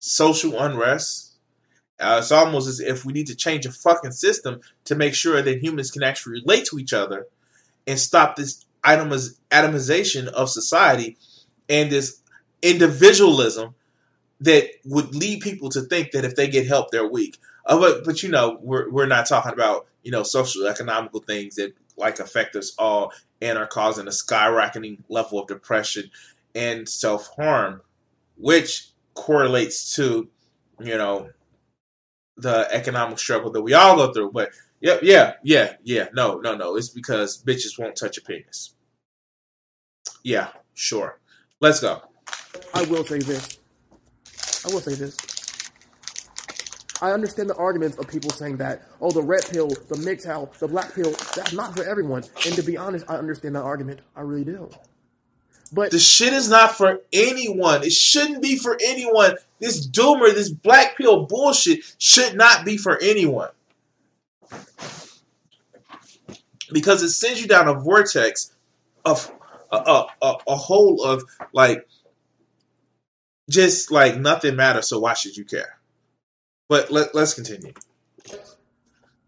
Social 0.00 0.58
unrest 0.58 1.27
uh, 2.00 2.18
it's 2.20 2.30
almost 2.30 2.68
as 2.68 2.80
if 2.80 3.04
we 3.04 3.12
need 3.12 3.26
to 3.26 3.34
change 3.34 3.66
a 3.66 3.72
fucking 3.72 4.12
system 4.12 4.60
to 4.84 4.94
make 4.94 5.14
sure 5.14 5.42
that 5.42 5.62
humans 5.62 5.90
can 5.90 6.02
actually 6.02 6.40
relate 6.40 6.64
to 6.66 6.78
each 6.78 6.92
other 6.92 7.26
and 7.86 7.98
stop 7.98 8.36
this 8.36 8.64
atomiz- 8.84 9.38
atomization 9.50 10.28
of 10.28 10.48
society 10.48 11.16
and 11.68 11.90
this 11.90 12.20
individualism 12.62 13.74
that 14.40 14.68
would 14.84 15.14
lead 15.14 15.40
people 15.40 15.68
to 15.70 15.82
think 15.82 16.12
that 16.12 16.24
if 16.24 16.36
they 16.36 16.48
get 16.48 16.66
help, 16.66 16.90
they're 16.90 17.08
weak. 17.08 17.38
Uh, 17.66 17.78
but, 17.78 18.04
but 18.04 18.22
you 18.22 18.28
know, 18.28 18.58
we're, 18.62 18.88
we're 18.90 19.06
not 19.06 19.26
talking 19.26 19.52
about, 19.52 19.86
you 20.02 20.12
know, 20.12 20.22
social 20.22 20.66
economical 20.66 21.20
things 21.20 21.56
that 21.56 21.74
like 21.96 22.20
affect 22.20 22.54
us 22.54 22.72
all 22.78 23.12
and 23.42 23.58
are 23.58 23.66
causing 23.66 24.06
a 24.06 24.10
skyrocketing 24.10 24.98
level 25.08 25.40
of 25.40 25.48
depression 25.48 26.10
and 26.54 26.88
self 26.88 27.28
harm, 27.36 27.82
which 28.36 28.88
correlates 29.14 29.94
to, 29.96 30.28
you 30.80 30.96
know, 30.96 31.30
the 32.38 32.68
economic 32.70 33.18
struggle 33.18 33.50
that 33.52 33.62
we 33.62 33.74
all 33.74 33.96
go 33.96 34.12
through. 34.12 34.32
But 34.32 34.50
yeah, 34.80 34.98
yeah, 35.02 35.34
yeah, 35.42 35.74
yeah. 35.82 36.08
No, 36.14 36.38
no, 36.38 36.54
no. 36.54 36.76
It's 36.76 36.88
because 36.88 37.42
bitches 37.42 37.78
won't 37.78 37.96
touch 37.96 38.18
a 38.18 38.22
penis. 38.22 38.74
Yeah, 40.22 40.48
sure. 40.74 41.18
Let's 41.60 41.80
go. 41.80 42.02
I 42.74 42.84
will 42.84 43.04
say 43.04 43.18
this. 43.18 43.58
I 44.64 44.72
will 44.72 44.80
say 44.80 44.94
this. 44.94 45.16
I 47.00 47.12
understand 47.12 47.48
the 47.48 47.54
arguments 47.56 47.96
of 47.98 48.08
people 48.08 48.30
saying 48.30 48.56
that, 48.56 48.82
oh, 49.00 49.10
the 49.12 49.22
red 49.22 49.46
pill, 49.48 49.68
the 49.68 49.94
MGTOW, 49.94 50.58
the 50.58 50.66
black 50.66 50.94
pill, 50.94 51.12
that's 51.34 51.52
not 51.52 51.76
for 51.76 51.84
everyone. 51.84 52.24
And 52.44 52.54
to 52.54 52.62
be 52.62 52.76
honest, 52.76 53.04
I 53.08 53.16
understand 53.16 53.54
that 53.54 53.62
argument. 53.62 54.00
I 54.16 54.22
really 54.22 54.44
do. 54.44 54.68
But 55.72 55.90
the 55.90 55.98
shit 55.98 56.32
is 56.32 56.48
not 56.48 56.76
for 56.76 57.00
anyone. 57.12 57.84
It 57.84 57.92
shouldn't 57.92 58.42
be 58.42 58.56
for 58.56 58.76
anyone. 58.82 59.36
This 59.60 59.86
doomer, 59.86 60.32
this 60.32 60.50
black 60.50 60.96
pill 60.96 61.26
bullshit 61.26 61.80
should 61.98 62.36
not 62.36 62.64
be 62.64 62.76
for 62.76 62.98
anyone. 63.00 63.50
Because 66.72 67.02
it 67.02 67.10
sends 67.10 67.40
you 67.40 67.48
down 67.48 67.66
a 67.66 67.74
vortex 67.74 68.52
of 69.04 69.30
a, 69.72 69.76
a, 69.76 70.06
a, 70.22 70.34
a 70.48 70.56
hole 70.56 71.02
of 71.02 71.24
like 71.52 71.88
just 73.48 73.90
like 73.90 74.16
nothing 74.16 74.56
matters, 74.56 74.88
so 74.88 75.00
why 75.00 75.14
should 75.14 75.36
you 75.36 75.44
care? 75.44 75.78
But 76.68 76.90
let, 76.90 77.14
let's 77.14 77.34
continue. 77.34 77.72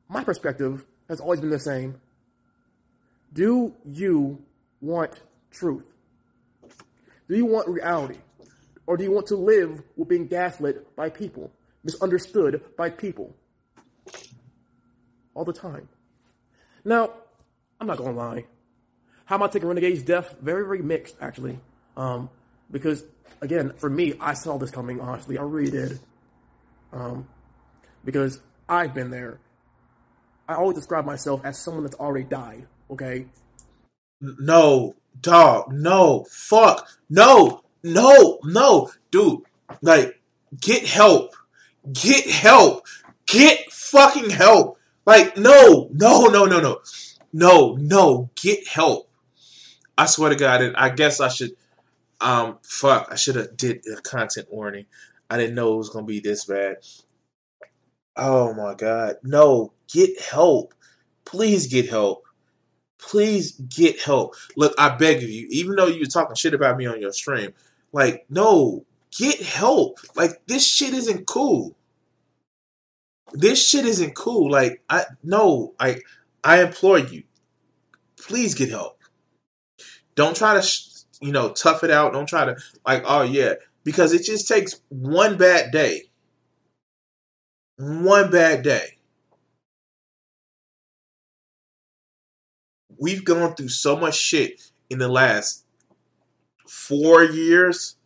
My 0.09 0.23
perspective 0.23 0.85
has 1.09 1.21
always 1.21 1.41
been 1.41 1.51
the 1.51 1.59
same. 1.59 2.01
Do 3.33 3.75
you 3.87 4.43
want 4.81 5.13
truth? 5.51 5.87
Do 7.29 7.37
you 7.37 7.47
want 7.47 7.69
reality? 7.69 8.19
Or 8.91 8.97
do 8.97 9.05
you 9.05 9.13
want 9.13 9.29
to 9.29 9.37
live 9.37 9.85
with 9.95 10.09
being 10.09 10.27
gaslit 10.27 10.97
by 10.97 11.11
people, 11.11 11.53
misunderstood 11.85 12.61
by 12.77 12.91
people? 12.91 13.37
All 15.33 15.45
the 15.45 15.53
time. 15.53 15.89
Now, 16.85 17.13
I'm 17.81 17.87
not 17.87 17.99
gonna 17.99 18.11
lie. 18.11 18.47
How 19.27 19.37
am 19.37 19.45
I 19.45 19.47
taking 19.47 19.69
Renegade's 19.69 20.03
death? 20.03 20.35
Very, 20.43 20.65
very 20.65 20.83
mixed, 20.83 21.15
actually. 21.21 21.61
Um, 21.97 22.31
because, 22.69 23.05
again, 23.41 23.75
for 23.77 23.89
me, 23.89 24.15
I 24.19 24.35
saw 24.35 24.59
this 24.59 24.73
coming, 24.73 25.01
honestly. 25.01 25.39
I 25.39 25.43
really 25.43 25.71
did. 25.71 26.01
Um, 26.93 27.29
because 28.05 28.41
I've 28.69 28.93
been 28.93 29.11
there. 29.11 29.39
I 30.49 30.57
always 30.57 30.75
describe 30.75 31.05
myself 31.05 31.43
as 31.45 31.57
someone 31.61 31.85
that's 31.85 31.95
already 31.95 32.25
died, 32.25 32.67
okay? 32.91 33.27
No, 34.21 34.97
dog, 35.21 35.73
no, 35.73 36.27
fuck, 36.29 36.89
no, 37.09 37.63
no, 37.83 38.39
no, 38.45 38.91
dude, 39.11 39.41
like, 39.83 40.21
get 40.61 40.87
help, 40.87 41.35
get 41.93 42.29
help, 42.29 42.87
get 43.27 43.73
fucking 43.73 44.31
help. 44.31 44.79
Like, 45.07 45.37
no, 45.37 45.89
no, 45.93 46.27
no, 46.27 46.45
no, 46.45 46.61
no, 46.61 46.81
no, 47.33 47.77
no, 47.77 48.31
get 48.37 48.67
help. 48.69 49.09
I 49.97 50.07
swear 50.07 50.31
to 50.31 50.37
God, 50.37 50.63
and 50.63 50.77
I 50.77 50.91
guess 50.91 51.21
I 51.21 51.29
should, 51.29 51.53
um, 52.21 52.59
fuck, 52.63 53.09
I 53.11 53.17
should 53.17 53.37
have 53.37 53.57
did 53.57 53.85
a 53.87 54.01
content 54.01 54.49
warning. 54.51 54.87
I 55.29 55.37
didn't 55.39 55.55
know 55.55 55.75
it 55.75 55.79
was 55.79 55.91
gonna 55.91 56.07
be 56.07 56.21
this 56.21 56.45
bad. 56.45 56.79
Oh 58.17 58.53
my 58.55 58.75
God, 58.75 59.17
no, 59.23 59.73
get 59.93 60.21
help, 60.21 60.75
please 61.25 61.67
get 61.67 61.89
help 61.89 62.25
please 63.01 63.53
get 63.53 64.01
help. 64.01 64.35
Look, 64.57 64.75
I 64.79 64.91
beg 64.97 65.23
of 65.23 65.31
you, 65.31 65.47
even 65.51 65.75
though 65.77 65.87
you 65.87 66.01
were 66.01 66.07
talking 66.07 66.37
shit 66.37 66.55
about 66.55 66.77
me 66.77 66.87
on 66.87 67.01
your 67.01 67.13
stream, 67.13 67.53
like, 67.93 68.27
no, 68.29 68.85
get 69.17 69.41
help. 69.41 69.99
Like, 70.15 70.43
this 70.47 70.67
shit 70.67 70.95
isn't 70.95 71.27
cool. 71.27 71.77
This 73.33 73.67
shit 73.67 73.87
isn't 73.87 74.15
cool. 74.15 74.51
Like, 74.51 74.83
I 74.89 75.05
no, 75.23 75.75
I 75.79 76.01
I 76.43 76.63
implore 76.63 76.99
you, 76.99 77.23
please 78.17 78.55
get 78.55 78.71
help. 78.71 78.99
Don't 80.17 80.37
try 80.37 80.61
to, 80.61 80.81
you 81.21 81.33
know, 81.33 81.51
tough 81.51 81.85
it 81.85 81.91
out. 81.91 82.13
Don't 82.13 82.29
try 82.29 82.45
to 82.45 82.57
like, 82.87 83.05
oh 83.07 83.23
yeah, 83.23 83.55
because 83.85 84.13
it 84.13 84.25
just 84.25 84.49
takes 84.49 84.81
one 84.89 85.37
bad 85.37 85.71
day. 85.71 86.05
One 87.77 88.31
bad 88.31 88.63
day 88.63 88.99
we've 93.01 93.25
gone 93.25 93.55
through 93.55 93.71
so 93.71 93.97
much 93.97 94.17
shit 94.17 94.71
in 94.91 94.99
the 94.99 95.09
last 95.09 95.65
four 96.71 97.25
years. 97.25 97.97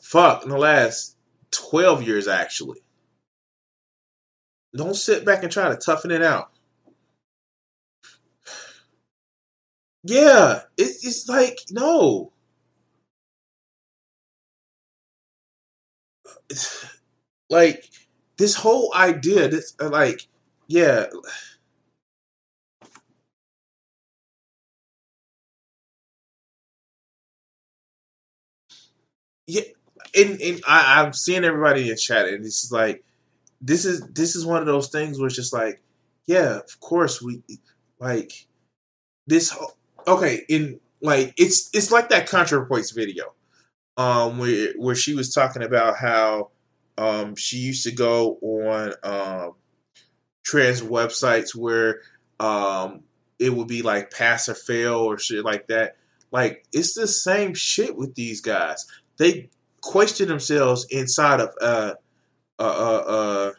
Fuck, 0.00 0.42
in 0.44 0.48
the 0.48 0.56
last 0.56 1.16
12 1.50 2.02
years, 2.02 2.26
actually. 2.26 2.80
Don't 4.74 4.96
sit 4.96 5.24
back 5.24 5.42
and 5.42 5.52
try 5.52 5.68
to 5.68 5.76
toughen 5.76 6.10
it 6.10 6.22
out. 6.22 6.50
Yeah, 10.02 10.62
it, 10.78 10.96
it's 11.02 11.28
like, 11.28 11.58
no. 11.70 12.32
like, 17.50 17.90
this 18.38 18.54
whole 18.54 18.94
idea, 18.94 19.48
this, 19.48 19.74
uh, 19.80 19.90
like, 19.90 20.26
yeah. 20.68 21.06
Yeah, 29.46 29.62
and, 30.14 30.40
and 30.40 30.60
I, 30.66 31.02
I'm 31.02 31.12
seeing 31.12 31.44
everybody 31.44 31.90
in 31.90 31.96
chat, 31.96 32.28
and 32.28 32.44
it's 32.44 32.70
like 32.72 33.04
this 33.60 33.84
is 33.84 34.00
this 34.08 34.36
is 34.36 34.44
one 34.44 34.60
of 34.60 34.66
those 34.66 34.88
things 34.88 35.18
where 35.18 35.26
it's 35.26 35.36
just 35.36 35.52
like, 35.52 35.82
yeah, 36.26 36.58
of 36.58 36.80
course 36.80 37.22
we 37.22 37.42
like 37.98 38.46
this. 39.26 39.56
Okay, 40.06 40.42
in 40.48 40.80
like 41.00 41.34
it's 41.36 41.70
it's 41.72 41.90
like 41.90 42.08
that 42.10 42.28
ContraPoints 42.28 42.94
video, 42.94 43.34
um, 43.96 44.38
where 44.38 44.72
where 44.76 44.94
she 44.94 45.14
was 45.14 45.32
talking 45.32 45.62
about 45.62 45.96
how 45.96 46.50
um 46.98 47.36
she 47.36 47.58
used 47.58 47.84
to 47.84 47.92
go 47.92 48.38
on 48.40 48.92
um 49.02 49.52
trans 50.42 50.80
websites 50.80 51.54
where 51.54 52.00
um 52.40 53.02
it 53.38 53.50
would 53.50 53.68
be 53.68 53.82
like 53.82 54.10
pass 54.10 54.48
or 54.48 54.54
fail 54.54 54.96
or 54.96 55.18
shit 55.18 55.44
like 55.44 55.66
that. 55.68 55.96
Like 56.32 56.64
it's 56.72 56.94
the 56.94 57.06
same 57.06 57.54
shit 57.54 57.96
with 57.96 58.14
these 58.14 58.40
guys 58.40 58.86
they 59.18 59.48
question 59.80 60.28
themselves 60.28 60.86
inside 60.90 61.40
of 61.40 61.50
uh 61.60 61.94
uh 62.58 62.62
uh, 62.62 63.04
uh 63.10 63.52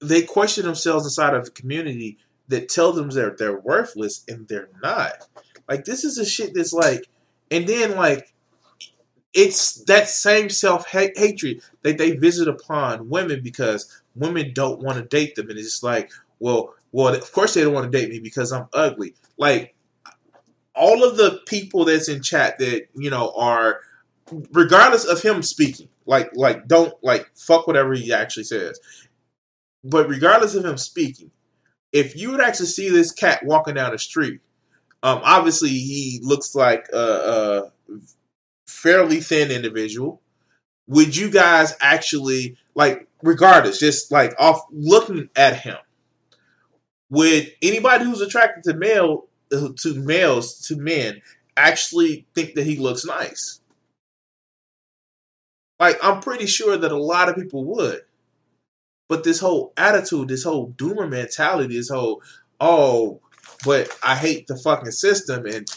they 0.00 0.22
question 0.22 0.64
themselves 0.64 1.04
inside 1.04 1.34
of 1.34 1.46
a 1.46 1.50
community 1.50 2.18
that 2.48 2.68
tell 2.68 2.92
them 2.92 3.10
that 3.10 3.38
they're 3.38 3.58
worthless 3.58 4.24
and 4.28 4.46
they're 4.48 4.68
not. 4.82 5.12
Like 5.68 5.84
this 5.84 6.04
is 6.04 6.18
a 6.18 6.24
shit 6.24 6.54
that's 6.54 6.72
like, 6.72 7.08
and 7.50 7.66
then 7.66 7.96
like, 7.96 8.32
it's 9.34 9.84
that 9.84 10.08
same 10.08 10.48
self 10.48 10.88
hatred 10.88 11.60
that 11.82 11.98
they 11.98 12.12
visit 12.12 12.48
upon 12.48 13.08
women 13.08 13.42
because 13.42 14.02
women 14.14 14.52
don't 14.54 14.80
want 14.80 14.96
to 14.96 15.04
date 15.04 15.34
them, 15.34 15.50
and 15.50 15.58
it's 15.58 15.68
just 15.68 15.82
like, 15.82 16.10
well, 16.38 16.74
well, 16.92 17.14
of 17.14 17.32
course 17.32 17.54
they 17.54 17.62
don't 17.62 17.74
want 17.74 17.90
to 17.90 17.98
date 17.98 18.08
me 18.08 18.18
because 18.20 18.52
I'm 18.52 18.68
ugly. 18.72 19.14
Like 19.36 19.74
all 20.76 21.04
of 21.04 21.16
the 21.16 21.40
people 21.46 21.84
that's 21.84 22.08
in 22.08 22.22
chat 22.22 22.58
that 22.58 22.86
you 22.94 23.10
know 23.10 23.32
are 23.36 23.80
regardless 24.52 25.04
of 25.04 25.22
him 25.22 25.42
speaking 25.42 25.88
like 26.04 26.30
like 26.34 26.66
don't 26.66 26.92
like 27.02 27.28
fuck 27.34 27.66
whatever 27.66 27.94
he 27.94 28.12
actually 28.12 28.44
says 28.44 28.78
but 29.88 30.08
regardless 30.08 30.54
of 30.54 30.64
him 30.64 30.76
speaking, 30.76 31.30
if 31.92 32.16
you 32.16 32.32
would 32.32 32.40
actually 32.40 32.66
see 32.66 32.90
this 32.90 33.12
cat 33.12 33.44
walking 33.44 33.74
down 33.74 33.92
the 33.92 33.98
street, 33.98 34.40
um, 35.02 35.20
obviously 35.22 35.70
he 35.70 36.18
looks 36.22 36.54
like 36.54 36.86
a, 36.92 37.70
a 37.88 38.00
fairly 38.66 39.20
thin 39.20 39.50
individual. 39.50 40.20
Would 40.88 41.16
you 41.16 41.30
guys 41.30 41.74
actually 41.80 42.56
like, 42.74 43.06
regardless, 43.22 43.78
just 43.78 44.10
like 44.10 44.34
off 44.38 44.62
looking 44.72 45.28
at 45.36 45.60
him, 45.60 45.76
would 47.08 47.52
anybody 47.62 48.04
who's 48.04 48.20
attracted 48.20 48.64
to 48.64 48.76
male 48.76 49.26
to 49.50 49.94
males 49.94 50.60
to 50.68 50.76
men 50.76 51.22
actually 51.56 52.26
think 52.34 52.54
that 52.54 52.66
he 52.66 52.76
looks 52.76 53.04
nice? 53.04 53.60
Like, 55.78 55.98
I'm 56.02 56.20
pretty 56.20 56.46
sure 56.46 56.76
that 56.76 56.92
a 56.92 56.96
lot 56.96 57.28
of 57.28 57.36
people 57.36 57.64
would. 57.64 58.00
But 59.08 59.24
this 59.24 59.38
whole 59.38 59.72
attitude, 59.76 60.28
this 60.28 60.44
whole 60.44 60.70
doomer 60.70 61.08
mentality, 61.08 61.76
this 61.76 61.90
whole, 61.90 62.22
oh, 62.60 63.20
but 63.64 63.96
I 64.02 64.16
hate 64.16 64.46
the 64.46 64.56
fucking 64.56 64.90
system. 64.90 65.46
And 65.46 65.68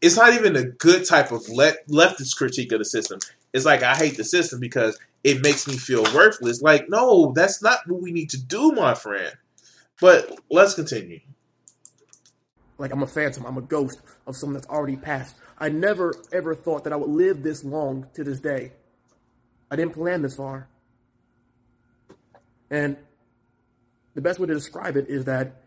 it's 0.00 0.16
not 0.16 0.34
even 0.34 0.54
a 0.54 0.64
good 0.64 1.06
type 1.06 1.32
of 1.32 1.48
le- 1.48 1.74
leftist 1.88 2.36
critique 2.36 2.72
of 2.72 2.78
the 2.78 2.84
system. 2.84 3.18
It's 3.52 3.64
like, 3.64 3.82
I 3.82 3.96
hate 3.96 4.16
the 4.16 4.24
system 4.24 4.60
because 4.60 4.98
it 5.24 5.42
makes 5.42 5.66
me 5.66 5.76
feel 5.76 6.04
worthless. 6.14 6.62
Like, 6.62 6.88
no, 6.88 7.32
that's 7.34 7.62
not 7.62 7.80
what 7.86 8.00
we 8.00 8.12
need 8.12 8.30
to 8.30 8.40
do, 8.40 8.72
my 8.72 8.94
friend. 8.94 9.34
But 10.00 10.38
let's 10.50 10.74
continue. 10.74 11.20
Like, 12.80 12.92
I'm 12.92 13.02
a 13.02 13.06
phantom, 13.06 13.44
I'm 13.44 13.58
a 13.58 13.62
ghost 13.62 14.00
of 14.26 14.36
someone 14.36 14.54
that's 14.54 14.66
already 14.66 14.96
passed. 14.96 15.36
I 15.58 15.68
never 15.68 16.14
ever 16.32 16.54
thought 16.54 16.84
that 16.84 16.94
I 16.94 16.96
would 16.96 17.10
live 17.10 17.42
this 17.42 17.62
long 17.62 18.06
to 18.14 18.24
this 18.24 18.40
day. 18.40 18.72
I 19.70 19.76
didn't 19.76 19.92
plan 19.92 20.22
this 20.22 20.36
far. 20.36 20.66
And 22.70 22.96
the 24.14 24.22
best 24.22 24.38
way 24.38 24.46
to 24.46 24.54
describe 24.54 24.96
it 24.96 25.10
is 25.10 25.26
that 25.26 25.62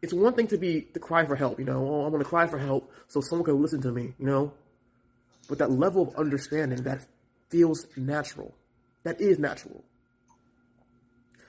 it's 0.00 0.12
one 0.12 0.34
thing 0.34 0.46
to 0.46 0.56
be 0.56 0.82
to 0.82 1.00
cry 1.00 1.26
for 1.26 1.34
help, 1.34 1.58
you 1.58 1.64
know, 1.64 1.88
oh, 1.88 2.04
I 2.04 2.08
want 2.08 2.22
to 2.22 2.28
cry 2.28 2.46
for 2.46 2.58
help 2.58 2.88
so 3.08 3.20
someone 3.20 3.44
can 3.44 3.60
listen 3.60 3.82
to 3.82 3.90
me, 3.90 4.14
you 4.16 4.26
know. 4.26 4.52
But 5.48 5.58
that 5.58 5.72
level 5.72 6.02
of 6.02 6.14
understanding 6.14 6.84
that 6.84 7.04
feels 7.50 7.88
natural, 7.96 8.54
that 9.02 9.20
is 9.20 9.40
natural. 9.40 9.82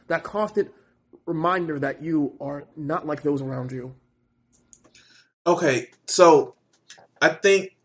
That 0.07 0.23
constant 0.23 0.71
reminder 1.27 1.77
that 1.77 2.01
you 2.01 2.33
are 2.41 2.65
not 2.75 3.05
like 3.05 3.21
those 3.21 3.43
around 3.43 3.71
you. 3.71 3.93
Okay, 5.47 5.89
so 6.07 6.55
I 7.21 7.29
think 7.29 7.75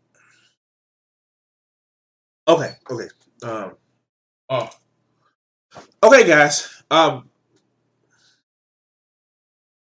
okay, 2.47 2.73
okay. 2.89 3.07
Um 3.43 3.73
oh. 4.49 4.69
Okay, 6.03 6.27
guys. 6.27 6.83
Um, 6.89 7.29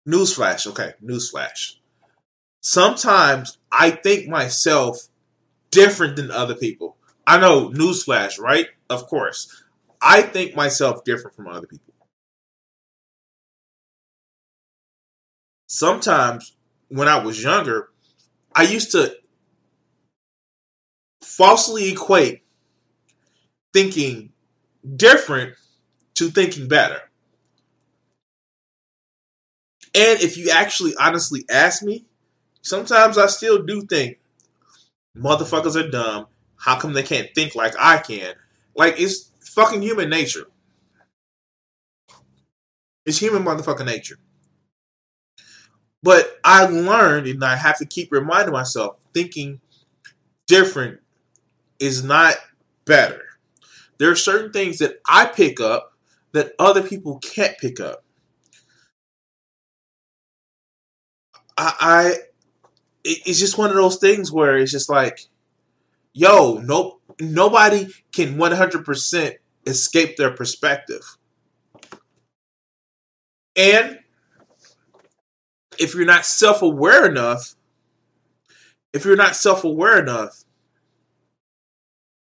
newsflash. 0.08 0.66
Okay, 0.66 0.92
newsflash. 1.02 1.76
Sometimes 2.62 3.58
I 3.72 3.90
think 3.90 4.28
myself 4.28 5.08
different 5.70 6.16
than 6.16 6.30
other 6.30 6.54
people. 6.54 6.96
I 7.26 7.38
know, 7.38 7.70
newsflash, 7.70 8.38
right? 8.38 8.66
Of 8.90 9.06
course. 9.06 9.62
I 10.00 10.22
think 10.22 10.54
myself 10.54 11.04
different 11.04 11.36
from 11.36 11.48
other 11.48 11.66
people. 11.66 11.94
Sometimes 15.66 16.54
when 16.94 17.08
I 17.08 17.16
was 17.16 17.42
younger, 17.42 17.88
I 18.54 18.62
used 18.62 18.92
to 18.92 19.16
falsely 21.22 21.90
equate 21.90 22.44
thinking 23.72 24.30
different 24.94 25.54
to 26.14 26.30
thinking 26.30 26.68
better. 26.68 27.00
And 29.92 30.20
if 30.20 30.36
you 30.36 30.50
actually 30.50 30.94
honestly 30.94 31.44
ask 31.50 31.82
me, 31.82 32.04
sometimes 32.62 33.18
I 33.18 33.26
still 33.26 33.64
do 33.64 33.82
think 33.82 34.20
motherfuckers 35.18 35.74
are 35.74 35.90
dumb. 35.90 36.28
How 36.56 36.78
come 36.78 36.92
they 36.92 37.02
can't 37.02 37.28
think 37.34 37.56
like 37.56 37.74
I 37.76 37.98
can? 37.98 38.34
Like, 38.76 39.00
it's 39.00 39.32
fucking 39.40 39.82
human 39.82 40.10
nature. 40.10 40.46
It's 43.04 43.18
human 43.18 43.42
motherfucking 43.42 43.86
nature. 43.86 44.18
But 46.04 46.38
I 46.44 46.66
learned, 46.66 47.26
and 47.28 47.42
I 47.42 47.56
have 47.56 47.78
to 47.78 47.86
keep 47.86 48.12
reminding 48.12 48.52
myself, 48.52 48.98
thinking 49.14 49.62
different 50.46 51.00
is 51.80 52.04
not 52.04 52.36
better. 52.84 53.22
There 53.96 54.10
are 54.10 54.16
certain 54.16 54.52
things 54.52 54.78
that 54.78 55.00
I 55.08 55.24
pick 55.24 55.60
up 55.60 55.94
that 56.32 56.52
other 56.58 56.82
people 56.82 57.20
can't 57.20 57.56
pick 57.56 57.80
up. 57.80 58.04
I, 61.56 61.74
I 61.80 62.14
it's 63.02 63.40
just 63.40 63.56
one 63.56 63.70
of 63.70 63.76
those 63.76 63.96
things 63.96 64.30
where 64.30 64.58
it's 64.58 64.72
just 64.72 64.90
like, 64.90 65.20
yo, 66.12 66.60
nope, 66.62 67.00
nobody 67.18 67.88
can 68.12 68.36
100% 68.36 69.36
escape 69.66 70.16
their 70.18 70.32
perspective. 70.32 71.00
And 73.56 74.00
if 75.78 75.94
you're 75.94 76.04
not 76.04 76.26
self 76.26 76.62
aware 76.62 77.06
enough, 77.06 77.54
if 78.92 79.04
you're 79.04 79.16
not 79.16 79.36
self 79.36 79.64
aware 79.64 79.98
enough, 79.98 80.44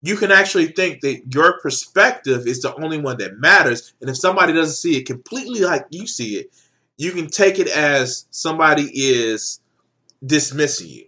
you 0.02 0.16
can 0.16 0.30
actually 0.30 0.66
think 0.66 1.00
that 1.00 1.34
your 1.34 1.58
perspective 1.60 2.46
is 2.46 2.60
the 2.60 2.74
only 2.74 2.98
one 2.98 3.16
that 3.18 3.38
matters. 3.38 3.94
And 4.00 4.10
if 4.10 4.18
somebody 4.18 4.52
doesn't 4.52 4.74
see 4.74 4.98
it 4.98 5.06
completely 5.06 5.60
like 5.60 5.86
you 5.90 6.06
see 6.06 6.36
it, 6.36 6.50
you 6.98 7.12
can 7.12 7.28
take 7.28 7.58
it 7.58 7.68
as 7.68 8.26
somebody 8.30 8.90
is 8.92 9.60
dismissing 10.24 10.88
you. 10.88 11.06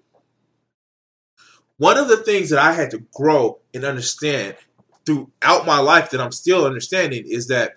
One 1.76 1.98
of 1.98 2.08
the 2.08 2.16
things 2.16 2.48
that 2.50 2.58
I 2.58 2.72
had 2.72 2.90
to 2.92 3.04
grow 3.14 3.58
and 3.74 3.84
understand 3.84 4.56
throughout 5.04 5.66
my 5.66 5.78
life 5.78 6.10
that 6.10 6.20
I'm 6.20 6.32
still 6.32 6.64
understanding 6.64 7.24
is 7.26 7.48
that 7.48 7.76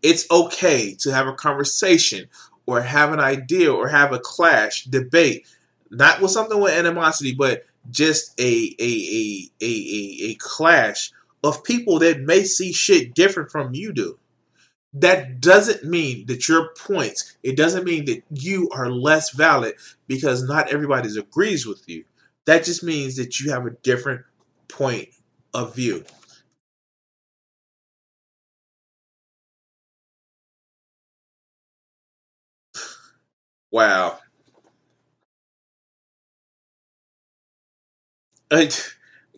it's 0.00 0.30
okay 0.30 0.94
to 1.00 1.12
have 1.12 1.26
a 1.26 1.32
conversation 1.34 2.28
or 2.68 2.82
have 2.82 3.14
an 3.14 3.18
idea 3.18 3.72
or 3.72 3.88
have 3.88 4.12
a 4.12 4.18
clash, 4.18 4.84
debate, 4.84 5.46
not 5.90 6.20
with 6.20 6.30
something 6.30 6.60
with 6.60 6.74
animosity, 6.74 7.34
but 7.34 7.64
just 7.90 8.38
a 8.38 8.76
a 8.78 8.84
a 8.84 9.48
a 9.62 9.64
a, 9.64 10.30
a 10.30 10.34
clash 10.34 11.10
of 11.42 11.64
people 11.64 11.98
that 11.98 12.20
may 12.20 12.44
see 12.44 12.70
shit 12.70 13.14
different 13.14 13.50
from 13.50 13.74
you 13.74 13.90
do. 13.94 14.18
That 14.92 15.40
doesn't 15.40 15.84
mean 15.84 16.26
that 16.26 16.46
your 16.46 16.74
points, 16.74 17.38
it 17.42 17.56
doesn't 17.56 17.84
mean 17.84 18.04
that 18.04 18.22
you 18.30 18.68
are 18.74 18.90
less 18.90 19.30
valid 19.30 19.76
because 20.06 20.42
not 20.42 20.70
everybody 20.70 21.08
agrees 21.18 21.66
with 21.66 21.88
you. 21.88 22.04
That 22.44 22.64
just 22.64 22.82
means 22.82 23.16
that 23.16 23.40
you 23.40 23.50
have 23.50 23.64
a 23.64 23.70
different 23.82 24.24
point 24.68 25.08
of 25.54 25.74
view. 25.74 26.04
Wow. 33.70 34.18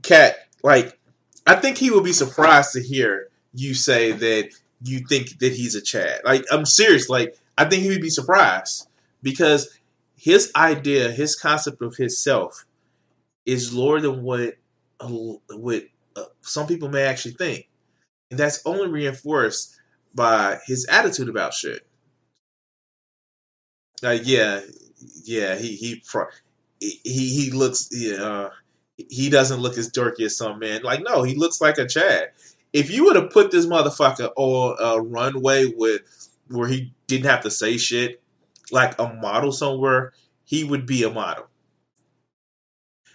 Cat, 0.03 0.37
like, 0.63 0.99
I 1.47 1.57
think 1.57 1.79
he 1.79 1.91
will 1.91 2.03
be 2.03 2.13
surprised 2.13 2.73
to 2.73 2.83
hear 2.83 3.29
you 3.53 3.75
say 3.75 4.13
that 4.13 4.51
you 4.83 5.01
think 5.09 5.39
that 5.41 5.53
he's 5.53 5.75
a 5.75 5.83
Chad. 5.83 6.21
Like, 6.25 6.45
I'm 6.51 6.65
serious. 6.65 7.09
Like, 7.09 7.37
I 7.59 7.65
think 7.65 7.83
he 7.83 7.89
would 7.91 8.01
be 8.01 8.11
surprised 8.11 8.89
because 9.23 9.79
his 10.17 10.51
idea, 10.55 11.11
his 11.11 11.37
concept 11.37 11.83
of 11.83 11.97
himself, 11.97 12.65
is 13.47 13.75
lower 13.75 14.01
than 14.01 14.23
what 14.23 14.57
uh, 15.01 15.09
what 15.09 15.85
uh, 16.17 16.25
some 16.43 16.67
people 16.67 16.89
may 16.89 17.03
actually 17.03 17.33
think, 17.33 17.69
and 18.31 18.39
that's 18.39 18.63
only 18.67 18.89
reinforced 18.89 19.77
by 20.15 20.59
his 20.67 20.87
attitude 20.87 21.29
about 21.29 21.55
shit. 21.55 21.87
Like, 24.03 24.23
yeah, 24.25 24.61
yeah, 25.25 25.57
he 25.57 25.77
he 25.77 26.03
he 26.81 27.01
he 27.03 27.51
looks 27.51 27.89
yeah. 27.93 28.23
Uh, 28.23 28.51
he 29.09 29.31
doesn't 29.31 29.61
look 29.61 29.79
as 29.79 29.91
dorky 29.91 30.27
as 30.27 30.37
some 30.37 30.59
man. 30.59 30.83
Like, 30.83 31.01
no, 31.03 31.23
he 31.23 31.35
looks 31.35 31.61
like 31.61 31.79
a 31.79 31.87
Chad. 31.87 32.31
If 32.73 32.91
you 32.91 33.05
would 33.05 33.17
have 33.17 33.31
put 33.31 33.51
this 33.51 33.67
motherfucker 33.67 34.31
on 34.37 34.77
a 34.79 35.01
runway 35.01 35.67
with 35.75 36.03
where 36.49 36.69
he 36.69 36.93
didn't 37.07 37.31
have 37.31 37.43
to 37.43 37.51
say 37.51 37.79
shit, 37.79 38.23
like 38.71 38.99
a 39.01 39.13
model 39.15 39.53
somewhere, 39.53 40.13
he 40.45 40.65
would 40.65 40.87
be 40.87 41.03
a 41.03 41.11
model. 41.11 41.47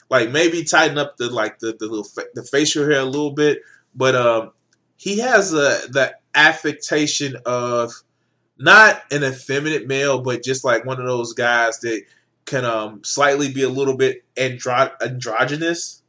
Like 0.09 0.31
maybe 0.31 0.63
tighten 0.63 0.97
up 0.97 1.17
the 1.17 1.29
like 1.29 1.59
the 1.59 1.75
the 1.77 1.87
little 1.87 2.07
the 2.33 2.43
facial 2.43 2.85
hair 2.85 3.01
a 3.01 3.05
little 3.05 3.31
bit, 3.31 3.61
but 3.95 4.15
um, 4.15 4.51
he 4.97 5.19
has 5.19 5.53
a 5.53 5.87
the 5.89 6.15
affectation 6.33 7.37
of 7.45 8.03
not 8.57 9.01
an 9.11 9.23
effeminate 9.23 9.87
male, 9.87 10.21
but 10.21 10.43
just 10.43 10.63
like 10.63 10.85
one 10.85 10.99
of 10.99 11.05
those 11.05 11.33
guys 11.33 11.79
that 11.79 12.03
can 12.45 12.63
um 12.65 13.03
slightly 13.03 13.51
be 13.51 13.63
a 13.63 13.69
little 13.69 13.97
bit 13.97 14.23
andro- 14.37 14.93
androgynous, 15.01 16.01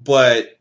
but 0.00 0.58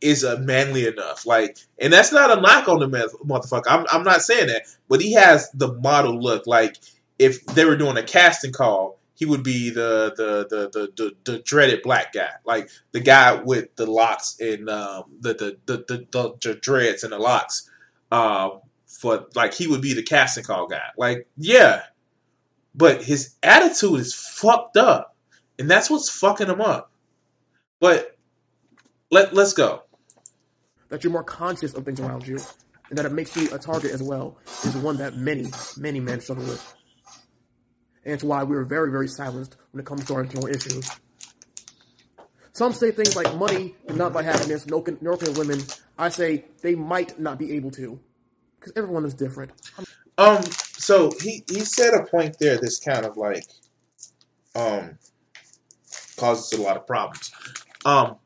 is 0.00 0.24
uh, 0.24 0.36
manly 0.38 0.86
enough. 0.86 1.26
Like, 1.26 1.58
and 1.78 1.92
that's 1.92 2.12
not 2.12 2.36
a 2.36 2.40
knock 2.40 2.68
on 2.68 2.80
the 2.80 2.88
man, 2.88 3.08
motherfucker. 3.24 3.64
I'm, 3.68 3.86
I'm 3.92 4.02
not 4.02 4.22
saying 4.22 4.46
that, 4.48 4.62
but 4.88 5.00
he 5.00 5.12
has 5.12 5.50
the 5.52 5.74
model 5.74 6.18
look. 6.20 6.46
Like, 6.46 6.76
if 7.18 7.44
they 7.46 7.64
were 7.64 7.76
doing 7.76 7.98
a 7.98 8.02
casting 8.02 8.52
call, 8.52 8.98
he 9.14 9.26
would 9.26 9.42
be 9.42 9.68
the 9.68 10.14
the 10.16 10.46
the 10.48 10.70
the, 10.70 10.92
the, 10.96 11.32
the 11.32 11.38
dreaded 11.40 11.82
black 11.82 12.14
guy, 12.14 12.30
like 12.46 12.70
the 12.92 13.00
guy 13.00 13.34
with 13.42 13.74
the 13.76 13.84
locks 13.84 14.40
and 14.40 14.70
um, 14.70 15.04
the, 15.20 15.34
the, 15.34 15.58
the 15.66 16.06
the 16.12 16.34
the 16.40 16.54
dreads 16.54 17.04
and 17.04 17.12
the 17.12 17.18
locks. 17.18 17.68
Um, 18.10 18.60
for 19.00 19.26
like 19.34 19.54
he 19.54 19.66
would 19.66 19.80
be 19.80 19.94
the 19.94 20.02
casting 20.02 20.44
call 20.44 20.66
guy. 20.66 20.82
Like, 20.98 21.26
yeah, 21.38 21.84
but 22.74 23.02
his 23.02 23.34
attitude 23.42 23.98
is 23.98 24.14
fucked 24.14 24.76
up, 24.76 25.16
and 25.58 25.70
that's 25.70 25.88
what's 25.88 26.10
fucking 26.10 26.48
him 26.48 26.60
up. 26.60 26.92
But 27.80 28.18
let 29.10 29.32
let's 29.32 29.54
go. 29.54 29.84
That 30.90 31.02
you're 31.02 31.14
more 31.14 31.24
conscious 31.24 31.72
of 31.72 31.86
things 31.86 31.98
around 31.98 32.26
you, 32.26 32.38
and 32.90 32.98
that 32.98 33.06
it 33.06 33.12
makes 33.12 33.34
you 33.36 33.48
a 33.54 33.58
target 33.58 33.92
as 33.92 34.02
well, 34.02 34.36
is 34.64 34.76
one 34.76 34.98
that 34.98 35.16
many, 35.16 35.50
many 35.78 35.98
men 35.98 36.20
struggle 36.20 36.44
with. 36.44 36.74
And 38.04 38.12
it's 38.12 38.24
why 38.24 38.42
we're 38.42 38.64
very, 38.64 38.90
very 38.90 39.08
silenced 39.08 39.56
when 39.70 39.80
it 39.80 39.86
comes 39.86 40.04
to 40.06 40.14
our 40.14 40.22
internal 40.22 40.48
issues. 40.48 40.90
Some 42.52 42.74
say 42.74 42.90
things 42.90 43.16
like 43.16 43.34
money 43.36 43.76
cannot 43.86 44.12
buy 44.12 44.24
happiness, 44.24 44.66
no 44.66 44.82
can, 44.82 44.98
nor 45.00 45.16
can 45.16 45.32
women. 45.34 45.62
I 45.96 46.10
say 46.10 46.44
they 46.60 46.74
might 46.74 47.18
not 47.18 47.38
be 47.38 47.52
able 47.52 47.70
to, 47.72 47.98
because 48.60 48.72
everyone 48.76 49.04
is 49.04 49.14
different. 49.14 49.52
Um, 50.18 50.42
so 50.42 51.12
he 51.20 51.44
he 51.50 51.60
said 51.60 51.94
a 51.94 52.04
point 52.04 52.38
there 52.38 52.58
that's 52.60 52.78
kind 52.78 53.06
of 53.06 53.16
like 53.16 53.44
um 54.54 54.98
causes 56.16 56.58
a 56.58 56.62
lot 56.62 56.76
of 56.76 56.86
problems. 56.86 57.32
Um, 57.84 58.16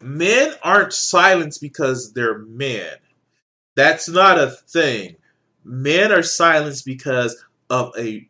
men 0.00 0.54
aren't 0.62 0.92
silenced 0.92 1.60
because 1.60 2.12
they're 2.12 2.38
men. 2.38 2.96
That's 3.76 4.08
not 4.08 4.38
a 4.38 4.50
thing. 4.50 5.16
Men 5.64 6.12
are 6.12 6.22
silenced 6.22 6.84
because 6.84 7.42
of 7.70 7.92
a 7.98 8.28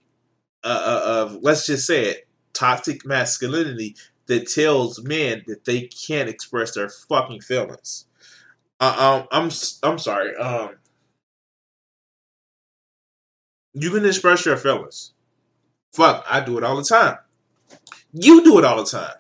uh, 0.63 0.67
uh, 0.67 1.03
of 1.07 1.43
let's 1.43 1.67
just 1.67 1.87
say 1.87 2.07
it 2.07 2.29
toxic 2.53 3.05
masculinity 3.05 3.97
that 4.27 4.49
tells 4.49 5.03
men 5.03 5.43
that 5.47 5.65
they 5.65 5.83
can't 5.83 6.29
express 6.29 6.75
their 6.75 6.89
fucking 6.89 7.41
feelings. 7.41 8.07
I'm 8.81 9.51
I'm 9.83 9.99
sorry. 9.99 10.37
Um, 10.37 10.71
you 13.75 13.91
can 13.91 14.05
express 14.05 14.47
your 14.47 14.57
feelings. 14.57 15.13
Fuck, 15.93 16.25
I 16.29 16.41
do 16.41 16.59
it 16.59 16.65
all 16.65 16.77
the 16.77 16.85
time. 16.85 17.19
You 18.13 18.45
do 18.45 18.59
it 18.59 18.65
all 18.65 18.83
the 18.83 18.91
time. 18.91 19.15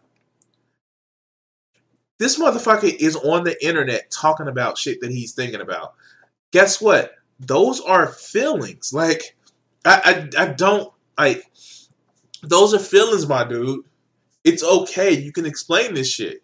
This 2.18 2.38
motherfucker 2.38 2.94
is 3.00 3.16
on 3.16 3.44
the 3.44 3.64
internet 3.64 4.10
talking 4.10 4.48
about 4.48 4.78
shit 4.78 5.00
that 5.00 5.10
he's 5.10 5.32
thinking 5.32 5.60
about. 5.60 5.94
Guess 6.52 6.80
what? 6.80 7.12
Those 7.40 7.80
are 7.80 8.06
feelings. 8.06 8.92
Like, 8.92 9.36
I, 9.84 10.28
I, 10.36 10.44
I 10.44 10.46
don't 10.48 10.92
like. 11.18 11.44
Those 12.42 12.74
are 12.74 12.78
feelings, 12.78 13.28
my 13.28 13.44
dude. 13.44 13.84
It's 14.44 14.62
okay. 14.62 15.10
You 15.10 15.32
can 15.32 15.46
explain 15.46 15.94
this 15.94 16.10
shit. 16.10 16.42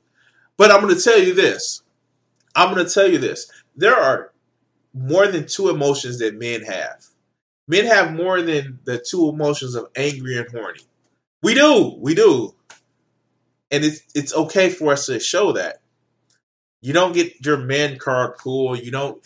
But 0.56 0.70
I'm 0.70 0.80
going 0.80 0.94
to 0.94 1.00
tell 1.00 1.18
you 1.18 1.34
this. 1.34 1.82
I'm 2.54 2.74
going 2.74 2.84
to 2.86 2.92
tell 2.92 3.10
you 3.10 3.18
this. 3.18 3.50
There 3.76 3.96
are 3.96 4.32
more 4.92 5.26
than 5.26 5.46
two 5.46 5.68
emotions 5.68 6.18
that 6.18 6.38
men 6.38 6.62
have. 6.62 7.04
Men 7.68 7.86
have 7.86 8.12
more 8.12 8.42
than 8.42 8.80
the 8.84 8.98
two 8.98 9.28
emotions 9.28 9.74
of 9.74 9.88
angry 9.94 10.36
and 10.36 10.48
horny. 10.50 10.80
We 11.42 11.54
do. 11.54 11.96
We 11.98 12.14
do. 12.14 12.54
And 13.70 13.84
it's 13.84 14.02
it's 14.14 14.34
okay 14.34 14.68
for 14.68 14.92
us 14.92 15.06
to 15.06 15.20
show 15.20 15.52
that. 15.52 15.80
You 16.82 16.92
don't 16.92 17.12
get 17.12 17.44
your 17.44 17.58
man 17.58 17.98
card 17.98 18.34
cool. 18.38 18.76
You 18.76 18.90
don't 18.90 19.22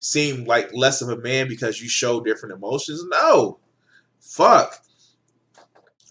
seem 0.00 0.44
like 0.44 0.72
less 0.72 1.02
of 1.02 1.08
a 1.10 1.16
man 1.16 1.48
because 1.48 1.80
you 1.80 1.88
show 1.88 2.20
different 2.20 2.54
emotions. 2.54 3.04
No. 3.10 3.58
Fuck. 4.20 4.78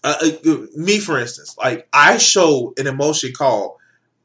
Uh, 0.04 0.14
uh, 0.22 0.56
me, 0.76 1.00
for 1.00 1.18
instance, 1.18 1.56
like 1.56 1.88
I 1.92 2.18
show 2.18 2.74
an 2.76 2.86
emotion 2.86 3.32
called 3.32 3.78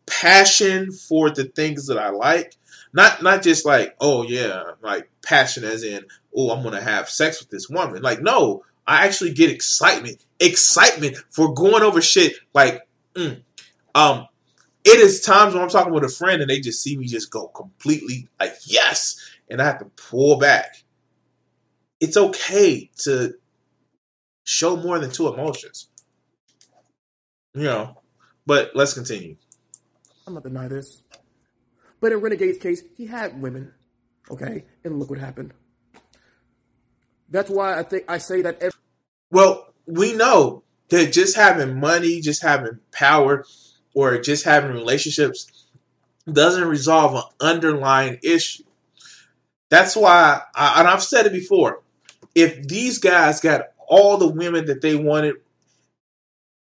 passion 0.09 0.91
for 0.91 1.29
the 1.29 1.45
things 1.45 1.87
that 1.87 1.97
I 1.97 2.09
like. 2.09 2.55
Not 2.91 3.21
not 3.21 3.43
just 3.43 3.65
like, 3.65 3.95
oh 4.01 4.23
yeah, 4.23 4.63
like 4.81 5.09
passion 5.21 5.63
as 5.63 5.83
in, 5.83 6.05
oh, 6.35 6.51
I'm 6.51 6.63
gonna 6.63 6.81
have 6.81 7.09
sex 7.09 7.39
with 7.39 7.49
this 7.49 7.69
woman. 7.69 8.01
Like, 8.01 8.21
no, 8.21 8.63
I 8.87 9.05
actually 9.05 9.33
get 9.33 9.51
excitement, 9.51 10.25
excitement 10.39 11.17
for 11.29 11.53
going 11.53 11.83
over 11.83 12.01
shit. 12.01 12.33
Like, 12.53 12.87
mm. 13.13 13.43
um, 13.93 14.27
it 14.83 14.99
is 14.99 15.21
times 15.21 15.53
when 15.53 15.61
I'm 15.61 15.69
talking 15.69 15.93
with 15.93 16.03
a 16.03 16.09
friend 16.09 16.41
and 16.41 16.49
they 16.49 16.59
just 16.59 16.81
see 16.81 16.97
me 16.97 17.05
just 17.05 17.29
go 17.29 17.47
completely 17.47 18.27
like 18.39 18.55
yes, 18.65 19.19
and 19.49 19.61
I 19.61 19.65
have 19.65 19.79
to 19.79 19.85
pull 19.85 20.39
back. 20.39 20.83
It's 21.99 22.17
okay 22.17 22.89
to 23.03 23.35
show 24.45 24.77
more 24.77 24.97
than 24.97 25.11
two 25.11 25.31
emotions. 25.31 25.89
You 27.53 27.63
know, 27.63 28.01
but 28.45 28.71
let's 28.73 28.93
continue. 28.93 29.35
I'm 30.29 30.35
not 30.35 30.43
deny 30.43 30.67
this. 30.67 31.01
But 31.99 32.11
in 32.11 32.21
Renegade's 32.21 32.59
case, 32.59 32.83
he 32.95 33.07
had 33.07 33.41
women. 33.41 33.73
Okay? 34.29 34.65
And 34.83 34.99
look 34.99 35.09
what 35.09 35.19
happened. 35.19 35.53
That's 37.29 37.49
why 37.49 37.77
I 37.79 37.83
think 37.83 38.05
I 38.07 38.19
say 38.19 38.41
that 38.43 38.61
every- 38.61 38.79
Well, 39.31 39.73
we 39.87 40.13
know 40.13 40.63
that 40.89 41.11
just 41.11 41.35
having 41.35 41.79
money, 41.79 42.21
just 42.21 42.43
having 42.43 42.79
power, 42.91 43.43
or 43.95 44.19
just 44.19 44.45
having 44.45 44.71
relationships 44.71 45.67
doesn't 46.31 46.67
resolve 46.67 47.15
an 47.15 47.23
underlying 47.39 48.19
issue. 48.23 48.63
That's 49.69 49.95
why, 49.95 50.41
I, 50.55 50.79
and 50.79 50.87
I've 50.87 51.03
said 51.03 51.25
it 51.25 51.31
before, 51.31 51.81
if 52.35 52.67
these 52.67 52.99
guys 52.99 53.39
got 53.39 53.69
all 53.87 54.17
the 54.17 54.27
women 54.27 54.65
that 54.65 54.81
they 54.81 54.95
wanted 54.95 55.37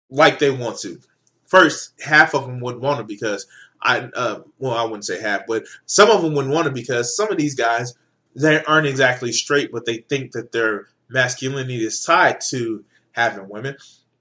like 0.08 0.38
they 0.38 0.50
want 0.50 0.78
to, 0.80 1.00
first 1.46 1.92
half 2.00 2.34
of 2.34 2.46
them 2.46 2.60
would 2.60 2.80
want 2.80 2.98
to 2.98 3.04
because 3.04 3.46
I, 3.82 4.08
uh, 4.14 4.40
well, 4.58 4.74
I 4.74 4.84
wouldn't 4.84 5.04
say 5.04 5.20
half, 5.20 5.42
but 5.46 5.64
some 5.86 6.10
of 6.10 6.22
them 6.22 6.34
wouldn't 6.34 6.54
want 6.54 6.66
to 6.66 6.72
because 6.72 7.16
some 7.16 7.30
of 7.30 7.38
these 7.38 7.54
guys 7.54 7.94
they 8.36 8.62
aren't 8.64 8.86
exactly 8.86 9.32
straight, 9.32 9.72
but 9.72 9.86
they 9.86 9.98
think 10.08 10.32
that 10.32 10.52
their 10.52 10.88
masculinity 11.08 11.84
is 11.84 12.04
tied 12.04 12.40
to 12.42 12.84
having 13.12 13.48
women. 13.48 13.76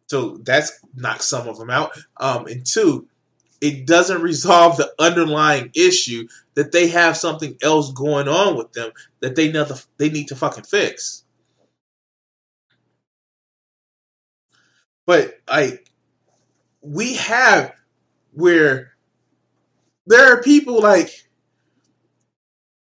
So 0.07 0.37
that's 0.37 0.79
knocks 0.95 1.25
some 1.25 1.47
of 1.47 1.57
them 1.57 1.69
out. 1.69 1.91
Um, 2.17 2.47
and 2.47 2.65
two, 2.65 3.07
it 3.59 3.85
doesn't 3.85 4.21
resolve 4.21 4.77
the 4.77 4.93
underlying 4.99 5.71
issue 5.75 6.27
that 6.53 6.71
they 6.71 6.87
have 6.87 7.17
something 7.17 7.57
else 7.61 7.91
going 7.91 8.27
on 8.27 8.55
with 8.55 8.71
them 8.73 8.91
that 9.19 9.35
they 9.35 9.47
need 9.47 9.67
to, 9.67 9.83
they 9.97 10.09
need 10.09 10.29
to 10.29 10.35
fucking 10.35 10.63
fix. 10.63 11.23
But 15.05 15.39
like 15.49 15.89
we 16.85 17.15
have 17.15 17.73
where 18.33 18.93
there 20.05 20.33
are 20.33 20.43
people 20.43 20.81
like 20.81 21.25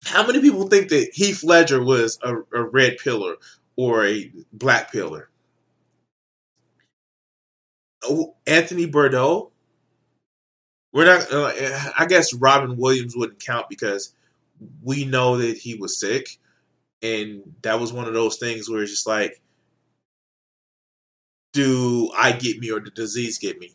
how 0.05 0.27
many 0.27 0.41
people 0.41 0.67
think 0.69 0.88
that 0.88 1.11
Heath 1.12 1.45
Ledger 1.45 1.83
was 1.83 2.19
a, 2.23 2.37
a 2.53 2.62
red 2.65 2.99
piller 2.99 3.37
or 3.77 4.05
a 4.05 4.33
black 4.53 4.91
piller? 4.93 5.31
Oh, 8.05 8.35
Anthony 8.47 8.91
Bourdain. 8.91 9.51
We're 10.93 11.07
not. 11.07 11.33
Uh, 11.33 11.53
I 11.97 12.07
guess 12.07 12.35
Robin 12.35 12.77
Williams 12.77 13.17
wouldn't 13.17 13.45
count 13.45 13.67
because 13.71 14.15
we 14.83 15.05
know 15.05 15.38
that 15.38 15.57
he 15.57 15.77
was 15.77 15.99
sick, 15.99 16.38
and 17.01 17.55
that 17.62 17.81
was 17.81 17.93
one 17.93 18.07
of 18.07 18.15
those 18.15 18.38
things 18.38 18.69
where 18.69 18.83
it's 18.83 18.91
just 18.91 19.07
like, 19.07 19.41
do 21.53 22.11
I 22.17 22.33
get 22.33 22.59
me 22.59 22.71
or 22.73 22.81
the 22.81 22.91
disease 22.91 23.38
get 23.38 23.59
me? 23.59 23.73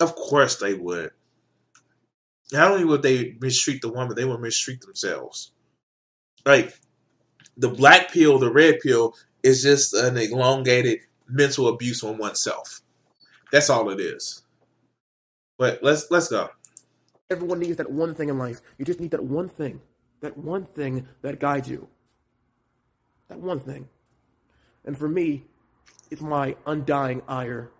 Of 0.00 0.16
course 0.16 0.56
they 0.56 0.74
would. 0.74 1.10
Not 2.52 2.72
only 2.72 2.84
would 2.84 3.02
they 3.02 3.36
mistreat 3.40 3.82
the 3.82 3.90
woman, 3.92 4.16
they 4.16 4.24
would 4.24 4.40
mistreat 4.40 4.80
themselves. 4.80 5.52
Like 6.46 6.74
the 7.56 7.68
black 7.68 8.10
pill, 8.12 8.38
the 8.38 8.50
red 8.52 8.80
pill 8.80 9.14
is 9.42 9.62
just 9.62 9.94
an 9.94 10.16
elongated 10.16 11.00
mental 11.28 11.68
abuse 11.68 12.02
on 12.02 12.18
oneself. 12.18 12.80
That's 13.52 13.70
all 13.70 13.90
it 13.90 14.00
is. 14.00 14.42
But 15.58 15.80
let's 15.82 16.10
let's 16.10 16.28
go. 16.28 16.50
everyone 17.30 17.60
needs 17.60 17.76
that 17.76 17.90
one 17.90 18.14
thing 18.14 18.28
in 18.28 18.38
life. 18.38 18.60
You 18.78 18.84
just 18.84 19.00
need 19.00 19.12
that 19.12 19.24
one 19.24 19.48
thing. 19.48 19.80
That 20.20 20.36
one 20.36 20.66
thing 20.66 21.08
that 21.22 21.40
guides 21.40 21.68
you. 21.68 21.88
That 23.28 23.38
one 23.38 23.60
thing. 23.60 23.88
And 24.84 24.98
for 24.98 25.08
me, 25.08 25.44
it's 26.10 26.22
my 26.22 26.56
undying 26.66 27.22
ire, 27.28 27.70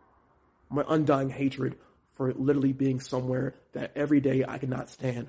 my 0.70 0.84
undying 0.88 1.30
hatred 1.30 1.76
for 2.20 2.34
literally 2.34 2.74
being 2.74 3.00
somewhere 3.00 3.54
that 3.72 3.92
every 3.96 4.20
day 4.20 4.44
I 4.46 4.58
cannot 4.58 4.90
stand. 4.90 5.28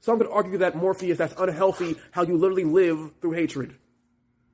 Some 0.00 0.18
could 0.18 0.26
argue 0.26 0.58
that 0.58 0.74
Morpheus, 0.74 1.16
that's 1.16 1.34
unhealthy, 1.38 1.94
how 2.10 2.22
you 2.22 2.36
literally 2.36 2.64
live 2.64 3.12
through 3.20 3.34
hatred. 3.34 3.76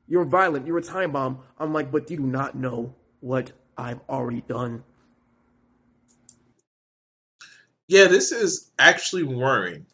You're 0.06 0.26
violent, 0.26 0.66
you're 0.66 0.76
a 0.76 0.82
time 0.82 1.12
bomb. 1.12 1.38
I'm 1.58 1.72
like, 1.72 1.90
but 1.90 2.10
you 2.10 2.18
do 2.18 2.22
not 2.22 2.54
know 2.54 2.94
what 3.20 3.52
I've 3.78 4.00
already 4.10 4.42
done. 4.42 4.84
Yeah, 7.88 8.08
this 8.08 8.30
is 8.30 8.70
actually 8.78 9.22
worrying. 9.22 9.86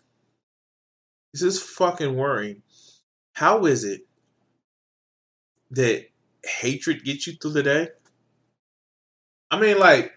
This 1.32 1.42
is 1.42 1.62
fucking 1.62 2.16
worrying. 2.16 2.62
How 3.32 3.66
is 3.66 3.84
it 3.84 4.08
that 5.70 6.08
hatred 6.44 7.04
gets 7.04 7.28
you 7.28 7.34
through 7.34 7.52
the 7.52 7.62
day? 7.62 7.88
I 9.50 9.58
mean, 9.61 9.78
like, 9.78 10.12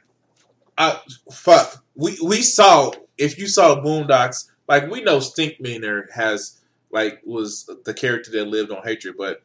I 0.78 1.00
fuck. 1.32 1.84
We 1.96 2.18
we 2.24 2.42
saw 2.42 2.92
if 3.18 3.38
you 3.38 3.48
saw 3.48 3.76
Boondocks, 3.76 4.50
like 4.68 4.90
we 4.90 5.02
know 5.02 5.18
Stinkmeaner 5.18 6.12
has 6.12 6.60
like 6.92 7.22
was 7.26 7.70
the 7.86 7.94
character 7.94 8.32
that 8.32 8.48
lived 8.48 8.72
on 8.72 8.84
hatred, 8.84 9.16
but 9.18 9.44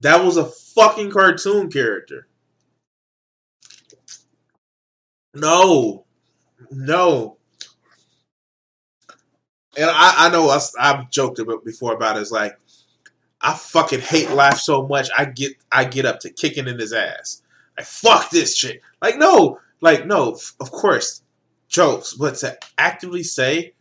that 0.00 0.24
was 0.24 0.36
a 0.36 0.46
fucking 0.46 1.10
cartoon 1.10 1.70
character. 1.70 2.26
No, 5.34 6.04
no. 6.70 7.36
And 9.76 9.88
I, 9.88 10.26
I 10.26 10.30
know 10.30 10.48
I, 10.48 10.60
I've 10.80 11.10
joked 11.10 11.38
about 11.38 11.64
before 11.64 11.94
about 11.94 12.16
it. 12.16 12.20
It's 12.20 12.32
like 12.32 12.58
I 13.40 13.54
fucking 13.54 14.00
hate 14.00 14.30
life 14.30 14.58
so 14.58 14.86
much. 14.86 15.08
I 15.16 15.26
get 15.26 15.52
I 15.70 15.84
get 15.84 16.06
up 16.06 16.20
to 16.20 16.30
kicking 16.30 16.66
in 16.68 16.78
his 16.78 16.92
ass. 16.92 17.42
Fuck 17.86 18.30
this 18.30 18.56
shit. 18.56 18.80
Like 19.02 19.18
no, 19.18 19.58
like 19.80 20.06
no. 20.06 20.38
Of 20.60 20.70
course, 20.70 21.22
jokes, 21.68 22.14
but 22.14 22.36
to 22.36 22.58
actively 22.78 23.22
say 23.22 23.74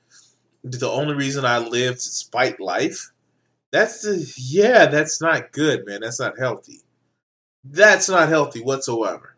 the 0.64 0.90
only 0.90 1.16
reason 1.16 1.46
I 1.46 1.60
live 1.60 1.96
to 1.96 2.02
spite 2.02 2.60
life, 2.60 3.12
that's 3.72 4.02
the 4.02 4.32
yeah, 4.38 4.88
that's 4.88 5.22
not 5.22 5.52
good, 5.52 5.86
man. 5.86 6.02
That's 6.02 6.20
not 6.20 6.38
healthy. 6.38 6.82
That's 7.64 8.10
not 8.10 8.30
healthy 8.30 8.62
whatsoever. 8.62 9.36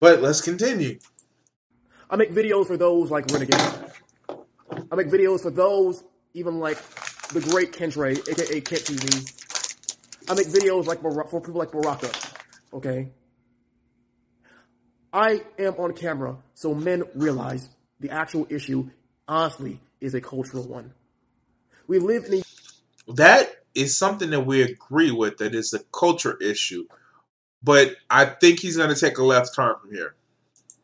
But 0.00 0.22
let's 0.22 0.40
continue. 0.40 0.98
I 2.10 2.16
make 2.16 2.32
videos 2.32 2.66
for 2.66 2.76
those 2.76 3.10
like 3.10 3.26
Renegade. 3.30 3.60
I 4.90 4.94
make 4.94 5.08
videos 5.08 5.42
for 5.42 5.50
those 5.50 6.04
even 6.34 6.60
like 6.60 6.78
the 7.28 7.40
great 7.40 7.72
Kentre, 7.72 8.16
aka 8.28 8.60
Kent 8.60 8.82
TV. 8.82 10.30
I 10.30 10.34
make 10.34 10.46
videos 10.46 10.86
like 10.86 11.02
Bar- 11.02 11.26
for 11.28 11.40
people 11.40 11.58
like 11.58 11.72
Baraka. 11.72 12.10
Okay. 12.72 13.08
I 15.12 15.42
am 15.58 15.74
on 15.74 15.94
camera 15.94 16.36
so 16.54 16.74
men 16.74 17.02
realize 17.14 17.70
the 18.00 18.10
actual 18.10 18.46
issue, 18.50 18.90
honestly, 19.26 19.80
is 20.00 20.14
a 20.14 20.20
cultural 20.20 20.64
one. 20.64 20.92
We 21.86 21.98
live 21.98 22.26
in 22.26 22.40
a 22.40 23.12
That 23.14 23.50
is 23.74 23.96
something 23.96 24.30
that 24.30 24.40
we 24.40 24.62
agree 24.62 25.10
with 25.10 25.38
that 25.38 25.54
is 25.54 25.72
a 25.72 25.80
culture 25.92 26.36
issue. 26.40 26.86
But 27.62 27.96
I 28.10 28.26
think 28.26 28.60
he's 28.60 28.76
going 28.76 28.94
to 28.94 29.00
take 29.00 29.18
a 29.18 29.24
left 29.24 29.54
turn 29.54 29.74
from 29.80 29.92
here. 29.92 30.14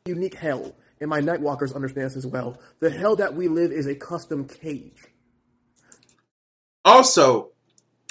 unique 0.07 0.35
hell, 0.35 0.75
and 1.01 1.09
my 1.09 1.21
Nightwalkers 1.21 1.75
understand 1.75 2.07
this 2.07 2.17
as 2.17 2.27
well. 2.27 2.59
The 2.81 2.91
hell 2.91 3.17
that 3.17 3.35
we 3.35 3.49
live 3.49 3.73
is 3.73 3.87
a 3.87 3.95
custom 3.95 4.47
cage. 4.47 5.05
Also, 6.85 7.51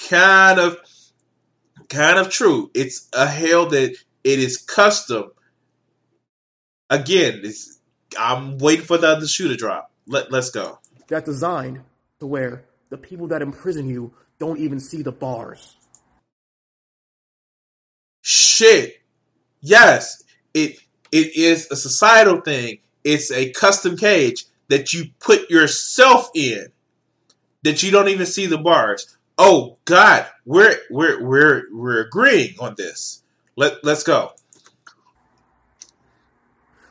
kind 0.09 0.59
of, 0.59 0.77
kind 1.89 2.17
of 2.17 2.29
true. 2.29 2.71
It's 2.73 3.09
a 3.13 3.27
hell 3.27 3.67
that 3.67 3.95
it 4.23 4.39
is 4.39 4.57
custom. 4.57 5.31
Again, 6.89 7.41
it's, 7.43 7.79
I'm 8.17 8.57
waiting 8.57 8.85
for 8.85 8.97
the 8.97 9.07
other 9.07 9.27
shoe 9.27 9.47
to 9.47 9.55
drop. 9.55 9.91
Let 10.05 10.31
Let's 10.31 10.49
go. 10.49 10.79
that's 11.07 11.25
designed 11.25 11.81
to 12.19 12.27
where 12.27 12.65
the 12.89 12.97
people 12.97 13.27
that 13.27 13.41
imprison 13.41 13.87
you 13.87 14.13
don't 14.39 14.59
even 14.59 14.79
see 14.79 15.01
the 15.01 15.11
bars. 15.11 15.77
Shit. 18.21 19.01
Yes, 19.61 20.23
it 20.53 20.77
it 21.11 21.35
is 21.35 21.67
a 21.71 21.75
societal 21.75 22.41
thing. 22.41 22.79
It's 23.03 23.31
a 23.31 23.51
custom 23.51 23.97
cage 23.97 24.45
that 24.69 24.93
you 24.93 25.05
put 25.19 25.49
yourself 25.49 26.29
in. 26.35 26.67
That 27.63 27.81
you 27.83 27.91
don't 27.91 28.09
even 28.09 28.25
see 28.25 28.45
the 28.45 28.57
bars. 28.57 29.17
Oh 29.37 29.77
God, 29.85 30.27
we're 30.45 30.77
we're 30.89 31.23
we're 31.23 31.63
we're 31.71 32.01
agreeing 32.01 32.55
on 32.59 32.75
this. 32.77 33.23
Let 33.55 33.83
let's 33.83 34.03
go. 34.03 34.33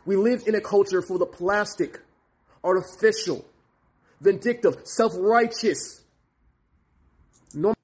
We 0.05 0.17
live 0.17 0.43
in 0.47 0.55
a 0.55 0.61
culture 0.61 1.03
full 1.03 1.23
of 1.23 1.33
plastic, 1.33 2.01
artificial, 2.65 3.45
vindictive, 4.21 4.81
self-righteous. 4.85 6.03
Norm- 7.55 7.75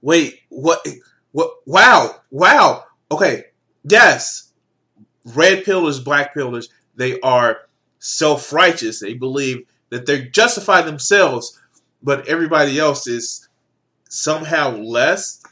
Wait, 0.00 0.40
what? 0.48 0.86
What? 1.32 1.50
Wow, 1.66 2.16
wow. 2.30 2.84
Okay, 3.10 3.44
yes. 3.84 4.52
Red 5.24 5.64
pillers, 5.64 6.02
black 6.04 6.34
pillers, 6.34 6.68
they 6.94 7.20
are 7.20 7.62
self 7.98 8.52
righteous. 8.52 9.00
They 9.00 9.14
believe 9.14 9.66
that 9.90 10.06
they 10.06 10.26
justify 10.26 10.82
themselves, 10.82 11.60
but 12.02 12.26
everybody 12.28 12.78
else 12.78 13.06
is 13.06 13.48
somehow 14.08 14.70
less 14.76 15.42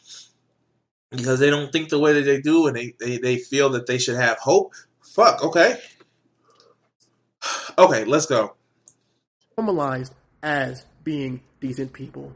because 1.11 1.39
they 1.39 1.51
don't 1.51 1.71
think 1.71 1.89
the 1.89 1.99
way 1.99 2.13
that 2.13 2.23
they 2.23 2.41
do 2.41 2.67
and 2.67 2.77
they, 2.77 2.95
they, 2.99 3.19
they 3.19 3.37
feel 3.39 3.71
that 3.71 3.87
they 3.87 3.99
should 3.99 4.17
have 4.17 4.39
hope. 4.39 4.75
Fuck, 5.15 5.45
okay. 5.45 5.79
Okay, 7.79 8.05
let's 8.05 8.27
go. 8.27 8.57
normalized 9.57 10.13
as 10.43 10.85
being 11.05 11.41
decent 11.61 11.93
people. 11.93 12.33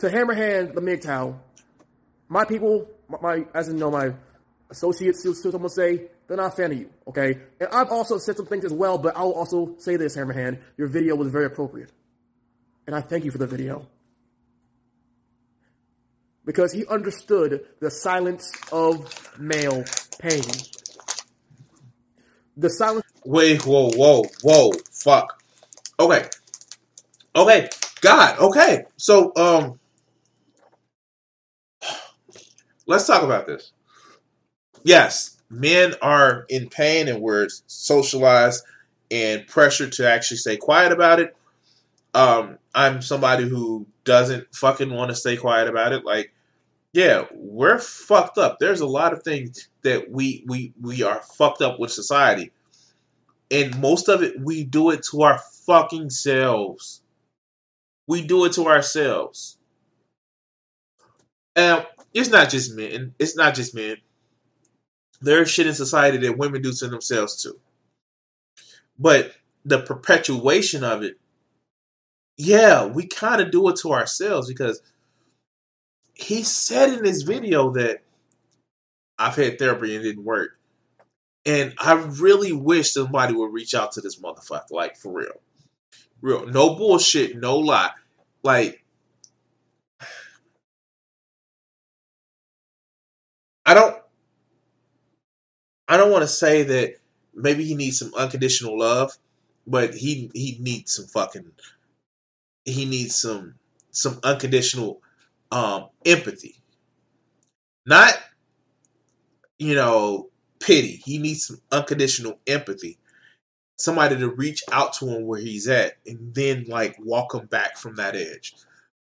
To 0.00 0.10
Hammerhand 0.10 0.74
the 0.74 0.82
MGTOW, 0.82 1.38
my 2.28 2.44
people, 2.44 2.86
my, 3.08 3.46
as 3.54 3.68
in 3.68 3.78
know 3.78 3.90
my 3.90 4.12
associates, 4.68 5.20
still 5.20 5.34
someone 5.34 5.70
say 5.70 6.08
they're 6.26 6.36
not 6.36 6.52
a 6.52 6.56
fan 6.56 6.72
of 6.72 6.78
you. 6.78 6.90
Okay, 7.08 7.38
and 7.58 7.70
I've 7.72 7.88
also 7.88 8.18
said 8.18 8.36
some 8.36 8.46
things 8.46 8.66
as 8.66 8.74
well, 8.74 8.98
but 8.98 9.16
I'll 9.16 9.32
also 9.32 9.74
say 9.78 9.96
this, 9.96 10.16
Hammerhand, 10.16 10.58
your 10.76 10.88
video 10.88 11.16
was 11.16 11.28
very 11.32 11.46
appropriate, 11.46 11.92
and 12.86 12.94
I 12.94 13.00
thank 13.00 13.24
you 13.24 13.30
for 13.30 13.38
the 13.38 13.46
video 13.46 13.86
because 16.44 16.72
he 16.72 16.84
understood 16.86 17.64
the 17.80 17.90
silence 17.90 18.52
of 18.72 19.38
male 19.38 19.84
pain. 20.20 20.42
The 22.56 22.68
silence 22.68 23.06
Wait, 23.24 23.66
whoa, 23.66 23.90
whoa, 23.90 24.24
whoa, 24.42 24.72
fuck. 24.90 25.42
Okay. 25.98 26.26
Okay. 27.36 27.68
God, 28.00 28.38
okay. 28.38 28.84
So, 28.96 29.32
um, 29.36 29.78
let's 32.86 33.06
talk 33.06 33.22
about 33.22 33.46
this. 33.46 33.72
Yes, 34.82 35.36
men 35.50 35.94
are 36.00 36.46
in 36.48 36.70
pain 36.70 37.08
and 37.08 37.20
we're 37.20 37.48
socialized 37.66 38.64
and 39.10 39.46
pressured 39.46 39.92
to 39.92 40.08
actually 40.08 40.38
stay 40.38 40.56
quiet 40.56 40.92
about 40.92 41.20
it. 41.20 41.36
Um, 42.14 42.58
I'm 42.74 43.02
somebody 43.02 43.46
who 43.46 43.86
doesn't 44.04 44.54
fucking 44.54 44.92
want 44.92 45.10
to 45.10 45.14
stay 45.14 45.36
quiet 45.36 45.68
about 45.68 45.92
it. 45.92 46.06
Like, 46.06 46.32
yeah, 46.92 47.26
we're 47.32 47.78
fucked 47.78 48.38
up. 48.38 48.58
There's 48.58 48.80
a 48.80 48.86
lot 48.86 49.12
of 49.12 49.22
things 49.22 49.68
that 49.82 50.10
we 50.10 50.44
we 50.46 50.74
we 50.80 51.02
are 51.02 51.22
fucked 51.22 51.62
up 51.62 51.78
with 51.78 51.92
society 51.92 52.52
and 53.50 53.78
most 53.80 54.08
of 54.08 54.22
it 54.22 54.40
we 54.40 54.64
do 54.64 54.90
it 54.90 55.02
to 55.10 55.22
our 55.22 55.38
fucking 55.38 56.10
selves. 56.10 57.02
We 58.06 58.22
do 58.26 58.44
it 58.44 58.52
to 58.52 58.66
ourselves. 58.66 59.58
And 61.56 61.86
it's 62.14 62.30
not 62.30 62.50
just 62.50 62.74
men. 62.74 63.14
It's 63.18 63.36
not 63.36 63.54
just 63.54 63.74
men. 63.74 63.96
There's 65.20 65.50
shit 65.50 65.66
in 65.66 65.74
society 65.74 66.16
that 66.18 66.38
women 66.38 66.62
do 66.62 66.72
to 66.72 66.88
themselves 66.88 67.42
too. 67.42 67.58
But 68.98 69.34
the 69.64 69.80
perpetuation 69.80 70.82
of 70.84 71.02
it, 71.02 71.18
yeah, 72.36 72.86
we 72.86 73.06
kind 73.06 73.40
of 73.40 73.50
do 73.50 73.68
it 73.68 73.76
to 73.76 73.92
ourselves 73.92 74.48
because 74.48 74.80
he 76.22 76.42
said 76.42 76.92
in 76.92 77.02
this 77.02 77.22
video 77.22 77.70
that 77.72 78.02
I've 79.18 79.36
had 79.36 79.58
therapy 79.58 79.94
and 79.96 80.04
it 80.04 80.08
didn't 80.08 80.24
work. 80.24 80.58
And 81.46 81.74
I 81.78 81.94
really 81.94 82.52
wish 82.52 82.92
somebody 82.92 83.34
would 83.34 83.52
reach 83.52 83.74
out 83.74 83.92
to 83.92 84.00
this 84.00 84.20
motherfucker, 84.20 84.70
like 84.70 84.96
for 84.96 85.12
real. 85.12 85.40
Real. 86.20 86.46
No 86.46 86.74
bullshit, 86.74 87.36
no 87.36 87.58
lie. 87.58 87.92
Like, 88.42 88.84
I 93.64 93.74
don't 93.74 93.96
I 95.88 95.96
don't 95.96 96.12
want 96.12 96.22
to 96.22 96.28
say 96.28 96.62
that 96.62 96.94
maybe 97.34 97.64
he 97.64 97.74
needs 97.74 97.98
some 97.98 98.12
unconditional 98.14 98.78
love, 98.78 99.16
but 99.66 99.94
he 99.94 100.30
he 100.34 100.58
needs 100.60 100.92
some 100.94 101.06
fucking 101.06 101.50
he 102.64 102.84
needs 102.84 103.14
some 103.16 103.54
some 103.90 104.20
unconditional 104.22 105.02
um 105.50 105.88
empathy. 106.04 106.56
Not 107.86 108.14
you 109.58 109.74
know 109.74 110.30
pity. 110.60 111.00
He 111.04 111.18
needs 111.18 111.46
some 111.46 111.60
unconditional 111.72 112.38
empathy. 112.46 112.98
Somebody 113.78 114.18
to 114.18 114.28
reach 114.28 114.62
out 114.70 114.92
to 114.94 115.06
him 115.06 115.26
where 115.26 115.40
he's 115.40 115.66
at 115.66 115.94
and 116.06 116.34
then 116.34 116.66
like 116.68 116.96
walk 117.00 117.34
him 117.34 117.46
back 117.46 117.76
from 117.78 117.96
that 117.96 118.14
edge. 118.14 118.54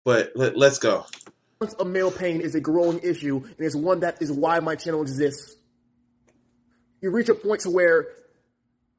But 0.04 0.34
let, 0.36 0.58
let's 0.58 0.78
go. 0.78 1.06
of 1.62 1.88
male 1.88 2.12
pain 2.12 2.42
is 2.42 2.56
a 2.56 2.60
growing 2.60 3.00
issue, 3.00 3.38
and 3.38 3.56
it's 3.60 3.76
one 3.76 4.02
that 4.02 4.22
is 4.22 4.32
why 4.32 4.60
my 4.60 4.76
channel 4.76 5.02
exists. 5.02 5.56
You 7.02 7.10
reach 7.10 7.30
a 7.30 7.36
point 7.36 7.62
to 7.62 7.70
where, 7.70 8.08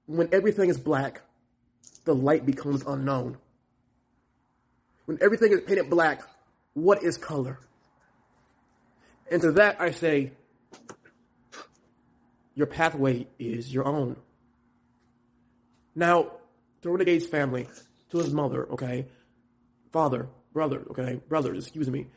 when 0.07 0.29
everything 0.33 0.71
is 0.71 0.79
black, 0.79 1.23
the 2.05 2.15
light 2.15 2.47
becomes 2.47 2.83
unknown. 2.87 3.37
When 5.05 5.19
everything 5.21 5.53
is 5.53 5.61
painted 5.61 5.91
black, 5.91 6.23
what 6.77 7.03
is 7.03 7.17
color? 7.17 7.59
And 9.31 9.41
to 9.41 9.53
that 9.53 9.81
I 9.81 9.93
say, 9.93 10.33
your 12.55 12.67
pathway 12.67 13.27
is 13.39 13.73
your 13.73 13.87
own. 13.87 14.17
Now, 15.95 16.33
to 16.83 16.91
Renegade's 16.91 17.27
family, 17.27 17.67
to 18.11 18.19
his 18.19 18.31
mother, 18.33 18.67
okay, 18.73 19.07
father, 19.91 20.29
brother, 20.53 20.83
okay, 20.91 21.19
brothers, 21.29 21.65
excuse 21.65 21.89
me, 21.89 22.09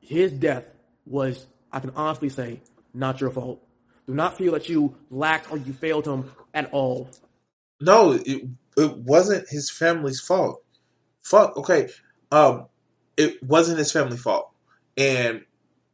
his 0.00 0.32
death 0.32 0.72
was, 1.04 1.46
I 1.70 1.80
can 1.80 1.90
honestly 1.90 2.30
say, 2.30 2.62
not 2.94 3.20
your 3.20 3.30
fault. 3.30 3.62
Do 4.06 4.14
not 4.14 4.38
feel 4.38 4.52
that 4.52 4.70
you 4.70 4.96
lacked 5.10 5.52
or 5.52 5.58
you 5.58 5.74
failed 5.74 6.06
him 6.06 6.32
at 6.54 6.72
all. 6.72 7.10
No, 7.78 8.12
it 8.12 8.48
it 8.76 8.96
wasn't 8.96 9.48
his 9.50 9.70
family's 9.70 10.20
fault. 10.20 10.62
Fuck. 11.22 11.58
Okay. 11.58 11.90
Um, 12.30 12.68
it 13.16 13.42
wasn't 13.42 13.78
his 13.78 13.92
family 13.92 14.16
fault. 14.16 14.50
And 14.96 15.44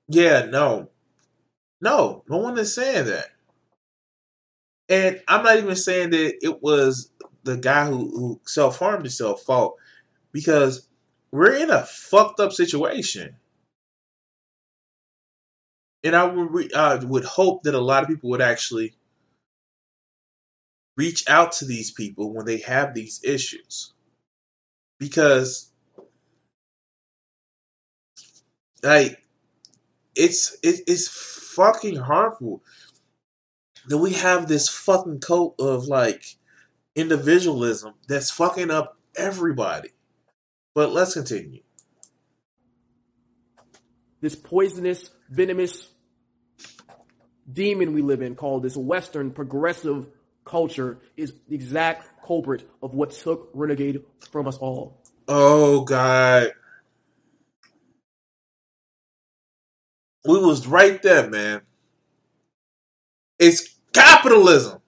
yeah, 0.09 0.47
no, 0.47 0.91
no, 1.81 2.25
no 2.29 2.37
one 2.39 2.59
is 2.59 2.75
saying 2.75 3.07
that. 3.07 3.27
And 4.89 5.23
I'm 5.29 5.45
not 5.45 5.59
even 5.59 5.77
saying 5.77 6.11
that 6.11 6.39
it 6.41 6.63
was 6.63 7.11
the 7.45 7.57
guy 7.57 7.87
who, 7.87 8.11
who 8.11 8.41
self 8.45 8.79
harmed 8.79 9.05
himself 9.05 9.43
fault 9.43 9.77
because 10.33 10.89
we're 11.31 11.55
in 11.55 11.71
a 11.71 11.85
fucked 11.85 12.41
up 12.41 12.53
situation. 12.53 13.37
And 16.05 16.17
I 16.17 16.25
would 16.25 16.73
uh, 16.73 17.01
would 17.05 17.25
hope 17.25 17.65
that 17.65 17.75
a 17.75 17.81
lot 17.81 18.03
of 18.03 18.09
people 18.09 18.31
would 18.31 18.41
actually 18.41 18.95
reach 20.97 21.29
out 21.29 21.53
to 21.53 21.65
these 21.65 21.91
people 21.91 22.33
when 22.33 22.47
they 22.47 22.59
have 22.59 22.95
these 22.95 23.21
issues 23.23 23.93
because 24.99 25.68
like 28.83 29.23
it's 30.15 30.57
it, 30.63 30.81
it's 30.87 31.09
fucking 31.09 31.97
harmful 31.97 32.63
that 33.89 33.99
we 33.99 34.13
have 34.13 34.49
this 34.49 34.69
fucking 34.69 35.21
cult 35.21 35.61
of 35.61 35.87
like 35.87 36.25
individualism 36.95 37.95
that's 38.07 38.31
fucking 38.31 38.71
up 38.71 38.99
everybody. 39.17 39.91
But 40.75 40.93
let's 40.93 41.15
continue. 41.15 41.63
This 44.21 44.35
poisonous, 44.35 45.11
venomous 45.31 45.91
demon 47.51 47.93
we 47.93 48.03
live 48.03 48.21
in, 48.21 48.35
called 48.35 48.63
this 48.63 48.77
Western 48.77 49.31
progressive 49.31 50.09
culture, 50.45 50.99
is 51.17 51.33
the 51.49 51.55
exact 51.55 52.09
culprit 52.27 52.69
of 52.83 52.95
what 52.95 53.13
took 53.13 53.51
Renegade 53.55 54.03
from 54.31 54.47
us 54.49 54.59
all. 54.59 55.01
oh 55.29 55.83
god 55.83 56.53
we 60.27 60.39
was 60.39 60.67
right 60.67 61.03
there 61.03 61.29
man 61.31 61.63
it's 63.39 63.77
capitalism 63.93 64.81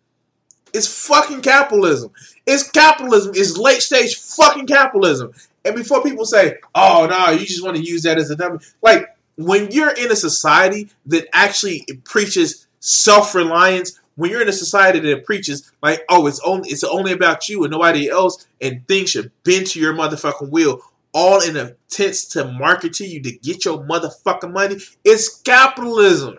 It's 0.73 1.07
fucking 1.09 1.43
capitalism. 1.43 2.13
It's 2.47 2.71
capitalism. 2.71 3.33
It's 3.35 3.57
late 3.59 3.83
stage 3.83 4.17
fucking 4.19 4.67
capitalism. 4.67 5.33
And 5.65 5.75
before 5.77 6.03
people 6.03 6.25
say, 6.25 6.57
"Oh 6.75 7.07
no, 7.11 7.31
you 7.33 7.47
just 7.47 7.65
want 7.65 7.77
to 7.77 7.83
use 7.85 8.03
that 8.05 8.19
as 8.19 8.31
a 8.31 8.37
dummy," 8.37 8.59
like 8.83 9.09
when 9.37 9.71
you're 9.71 9.91
in 9.93 10.13
a 10.13 10.17
society 10.17 10.91
that 11.07 11.29
actually 11.33 11.87
preaches 12.05 12.67
self 12.81 13.35
reliance, 13.35 14.01
when 14.17 14.31
you're 14.31 14.43
in 14.43 14.49
a 14.49 14.53
society 14.53 15.01
that 15.01 15.27
preaches 15.27 15.71
like, 15.83 16.05
"Oh, 16.09 16.27
it's 16.27 16.41
only 16.45 16.71
it's 16.71 16.85
only 16.85 17.13
about 17.13 17.49
you 17.49 17.65
and 17.65 17.73
nobody 17.73 18.09
else," 18.09 18.47
and 18.61 18.87
things 18.89 19.11
should 19.11 19.33
bend 19.45 19.67
to 19.69 19.81
your 19.81 19.95
motherfucking 19.95 20.51
will, 20.51 20.83
all 21.13 21.41
in 21.43 21.57
attempts 21.57 22.25
to 22.27 22.45
market 22.53 22.93
to 22.95 23.07
you 23.07 23.23
to 23.23 23.33
get 23.33 23.65
your 23.65 23.85
motherfucking 23.85 24.53
money, 24.53 24.77
it's 25.05 25.41
capitalism. 25.43 26.39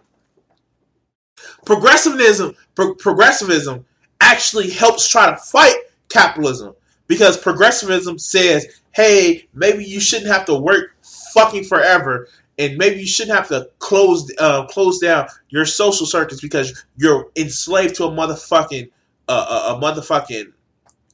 Progressivism 1.65 2.55
pro- 2.75 2.95
progressivism 2.95 3.85
actually 4.21 4.69
helps 4.69 5.07
try 5.07 5.29
to 5.29 5.37
fight 5.37 5.75
capitalism 6.09 6.73
because 7.07 7.37
progressivism 7.37 8.17
says 8.17 8.81
hey 8.91 9.47
maybe 9.53 9.83
you 9.83 9.99
shouldn't 9.99 10.31
have 10.31 10.45
to 10.45 10.55
work 10.55 10.95
fucking 11.33 11.63
forever 11.63 12.27
and 12.57 12.77
maybe 12.77 12.99
you 12.99 13.07
shouldn't 13.07 13.35
have 13.35 13.47
to 13.47 13.69
close 13.79 14.31
uh, 14.37 14.65
close 14.67 14.99
down 14.99 15.27
your 15.49 15.65
social 15.65 16.05
circuits 16.05 16.41
because 16.41 16.85
you're 16.97 17.29
enslaved 17.35 17.95
to 17.95 18.03
a 18.05 18.11
motherfucking 18.11 18.89
uh, 19.27 19.69
a, 19.69 19.75
a 19.75 19.81
motherfucking 19.81 20.51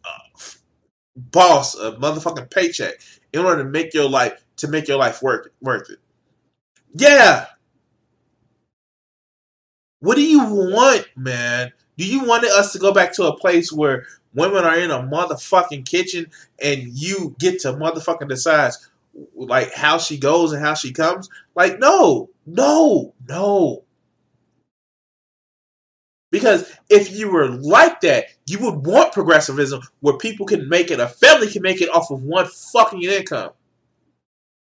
uh, 0.03 0.49
boss 1.16 1.76
a 1.76 1.93
motherfucking 1.93 2.49
paycheck 2.51 2.95
in 3.34 3.41
order 3.45 3.63
to 3.63 3.69
make 3.69 3.93
your 3.93 4.09
life 4.09 4.43
to 4.57 4.67
make 4.67 4.88
your 4.88 4.97
life 4.97 5.21
work 5.21 5.53
worth 5.61 5.89
it 5.89 5.99
yeah 6.93 7.45
what 9.99 10.15
do 10.15 10.21
you 10.21 10.43
want, 10.43 11.07
man? 11.15 11.71
Do 11.97 12.05
you 12.05 12.23
want 12.23 12.45
us 12.45 12.71
to 12.73 12.80
go 12.80 12.93
back 12.93 13.13
to 13.13 13.23
a 13.25 13.38
place 13.38 13.71
where 13.71 14.05
women 14.34 14.63
are 14.63 14.78
in 14.78 14.91
a 14.91 14.99
motherfucking 14.99 15.86
kitchen 15.86 16.28
and 16.61 16.84
you 16.89 17.36
get 17.39 17.59
to 17.61 17.73
motherfucking 17.73 18.30
decide 18.30 18.73
like 19.36 19.73
how 19.73 19.97
she 19.97 20.17
goes 20.17 20.51
and 20.51 20.63
how 20.63 20.75
she 20.75 20.93
comes? 20.93 21.30
Like, 21.55 21.80
no, 21.80 22.30
no, 22.45 23.13
no. 23.28 23.84
Because 26.38 26.71
if 26.89 27.11
you 27.11 27.31
were 27.31 27.49
like 27.49 28.01
that, 28.01 28.25
you 28.45 28.59
would 28.59 28.85
want 28.85 29.13
progressivism 29.13 29.81
where 30.01 30.17
people 30.17 30.45
can 30.45 30.69
make 30.69 30.91
it, 30.91 30.99
a 30.99 31.07
family 31.07 31.49
can 31.49 31.61
make 31.61 31.81
it 31.81 31.89
off 31.89 32.11
of 32.11 32.23
one 32.23 32.47
fucking 32.47 33.03
income. 33.03 33.51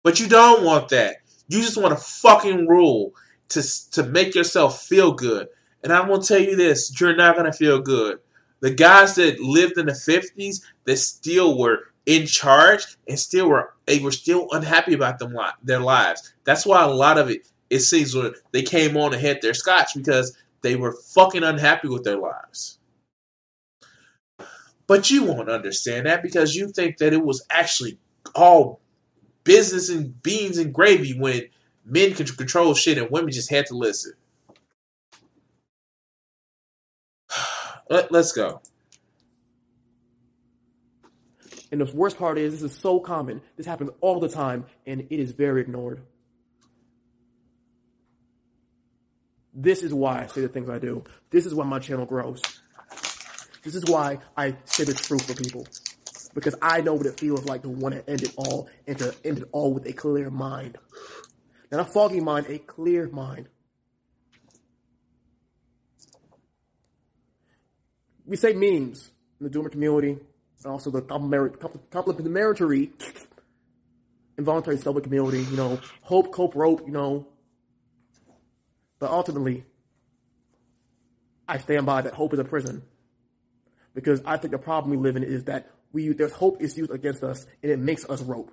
But 0.03 0.19
you 0.19 0.29
don't 0.29 0.65
want 0.65 0.89
that. 0.91 1.17
You 1.49 1.61
just 1.61 1.77
want 1.77 1.93
a 1.93 1.97
fucking 1.97 2.67
rule 2.67 3.13
to 3.51 3.63
to 3.93 4.05
make 4.05 4.35
yourself 4.35 4.83
feel 4.83 5.13
good. 5.13 5.49
And 5.83 5.93
I'm 5.93 6.09
gonna 6.09 6.23
tell 6.23 6.41
you 6.41 6.57
this: 6.57 6.99
you're 7.01 7.17
not 7.17 7.37
gonna 7.37 7.53
feel 7.53 7.81
good. 7.81 8.21
The 8.61 8.71
guys 8.71 9.15
that 9.17 9.41
lived 9.41 9.79
in 9.79 9.87
the 9.87 9.93
'50s 9.93 10.63
that 10.85 10.97
still 10.97 11.59
were 11.59 11.91
in 12.07 12.27
charge 12.27 12.87
and 13.09 13.19
still 13.19 13.49
were 13.49 13.75
they 13.87 13.99
were 13.99 14.13
still 14.13 14.49
unhappy 14.53 14.95
about 14.95 15.19
them 15.19 15.35
li- 15.35 15.51
their 15.63 15.81
lives. 15.81 16.35
That's 16.45 16.67
why 16.67 16.83
a 16.83 16.89
lot 16.89 17.19
of 17.19 17.31
it 17.31 17.47
it 17.69 17.81
seems 17.81 18.15
where 18.15 18.33
they 18.53 18.63
came 18.63 18.97
on 18.97 19.13
and 19.13 19.23
had 19.23 19.41
their 19.43 19.55
scotch 19.55 19.91
because 19.95 20.37
they 20.63 20.77
were 20.77 20.93
fucking 20.93 21.43
unhappy 21.43 21.89
with 21.89 22.05
their 22.05 22.19
lives. 22.19 22.79
But 24.87 25.11
you 25.11 25.25
won't 25.25 25.49
understand 25.49 26.07
that 26.07 26.23
because 26.23 26.57
you 26.57 26.69
think 26.69 26.99
that 26.99 27.13
it 27.13 27.25
was 27.25 27.47
actually 27.51 27.99
all 28.35 28.81
business 29.45 29.89
and 29.89 30.21
beans 30.23 30.59
and 30.59 30.75
gravy 30.75 31.19
when 31.19 31.43
men 31.85 32.13
could 32.15 32.37
control 32.37 32.75
shit 32.75 32.99
and 32.99 33.11
women 33.11 33.31
just 33.31 33.51
had 33.51 33.67
to 33.67 33.77
listen. 33.77 34.15
Let, 37.89 38.11
let's 38.13 38.33
go. 38.33 38.61
And 41.73 41.81
the 41.81 41.97
worst 41.97 42.19
part 42.19 42.37
is, 42.37 42.61
this 42.61 42.73
is 42.73 42.77
so 42.77 42.99
common. 42.99 43.41
This 43.57 43.67
happens 43.67 43.91
all 44.01 44.19
the 44.19 44.29
time, 44.29 44.67
and 44.87 45.03
it 45.03 45.21
is 45.21 45.31
very 45.31 45.61
ignored. 45.61 46.01
This 49.53 49.83
is 49.83 49.93
why 49.93 50.23
I 50.23 50.27
say 50.27 50.43
the 50.43 50.49
things 50.49 50.69
I 50.71 50.79
do. 50.79 51.05
This 51.31 51.47
is 51.47 51.55
why 51.55 51.65
my 51.65 51.79
channel 51.79 52.07
grows. 52.07 52.41
This 53.63 53.75
is 53.75 53.85
why 53.87 54.19
I 54.37 54.57
say 54.65 54.85
the 54.85 54.95
truth 54.95 55.27
for 55.27 55.35
people. 55.35 55.67
Because 56.33 56.55
I 56.63 56.81
know 56.81 56.95
what 56.95 57.07
it 57.07 57.19
feels 57.19 57.45
like 57.45 57.63
to 57.63 57.69
want 57.69 57.95
to 57.95 58.09
end 58.09 58.23
it 58.23 58.33
all 58.37 58.69
and 58.87 58.97
to 58.99 59.15
end 59.25 59.39
it 59.39 59.49
all 59.53 59.75
with 59.75 59.87
a 59.87 59.93
clear 59.93 60.31
mind. 60.31 60.79
Not 61.73 61.81
a 61.89 61.91
foggy 61.91 62.21
mind, 62.21 62.47
a 62.49 62.59
clear 62.59 63.09
mind. 63.09 63.49
We 68.25 68.37
say 68.37 68.53
memes 68.53 69.11
in 69.41 69.49
the 69.49 69.51
Doomer 69.51 69.73
community, 69.73 70.19
and 70.63 70.67
also 70.67 70.91
the 70.91 71.03
complimentary, 71.03 72.93
involuntary 74.39 74.79
celibate 74.79 75.05
community, 75.05 75.43
you 75.43 75.57
know, 75.57 75.81
hope, 76.03 76.33
cope, 76.33 76.55
rope, 76.55 76.83
you 76.87 76.93
know. 76.93 77.27
But 79.01 79.11
ultimately, 79.11 79.65
I 81.49 81.59
stand 81.59 81.87
by 81.87 82.03
that 82.03 82.15
hope 82.15 82.33
is 82.33 82.39
a 82.39 82.45
prison. 82.45 82.83
Because 83.93 84.23
I 84.25 84.37
think 84.37 84.53
the 84.53 84.59
problem 84.59 84.93
we 84.93 84.97
live 84.97 85.17
in 85.17 85.25
is 85.25 85.45
that 85.45 85.69
we 85.93 86.13
there's 86.13 86.33
hope 86.33 86.63
is 86.63 86.79
used 86.79 86.93
against 86.93 87.25
us 87.25 87.45
and 87.65 87.73
it 87.73 87.81
makes 87.81 88.09
us 88.09 88.23
rope. 88.23 88.53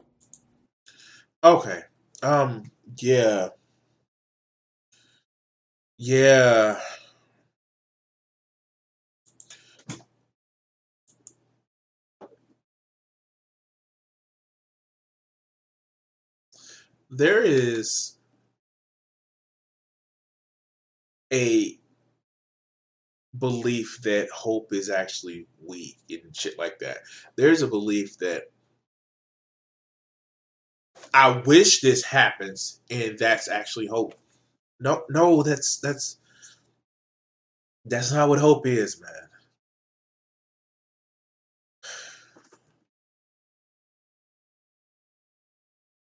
Okay. 1.43 1.81
Um. 2.23 2.71
Yeah. 2.99 3.49
Yeah. 5.99 6.79
there 17.09 17.41
is 17.41 18.16
a 21.33 21.77
belief 23.37 23.99
that 24.03 24.29
hope 24.29 24.73
is 24.73 24.89
actually 24.89 25.47
weak 25.65 25.97
and 26.09 26.35
shit 26.35 26.57
like 26.57 26.79
that. 26.79 26.99
There's 27.35 27.61
a 27.61 27.67
belief 27.67 28.17
that 28.19 28.49
I 31.13 31.41
wish 31.45 31.81
this 31.81 32.03
happens 32.03 32.81
and 32.89 33.17
that's 33.17 33.47
actually 33.47 33.87
hope. 33.87 34.15
No 34.79 35.03
no, 35.09 35.43
that's 35.43 35.77
that's 35.79 36.17
that's 37.85 38.11
not 38.11 38.29
what 38.29 38.39
hope 38.39 38.67
is, 38.67 39.01
man. 39.01 39.11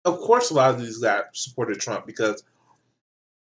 Of 0.03 0.20
course, 0.20 0.49
a 0.49 0.55
lot 0.55 0.74
of 0.74 0.82
these 0.82 0.97
guys 0.97 1.24
supported 1.34 1.80
Trump 1.80 2.05
because 2.07 2.43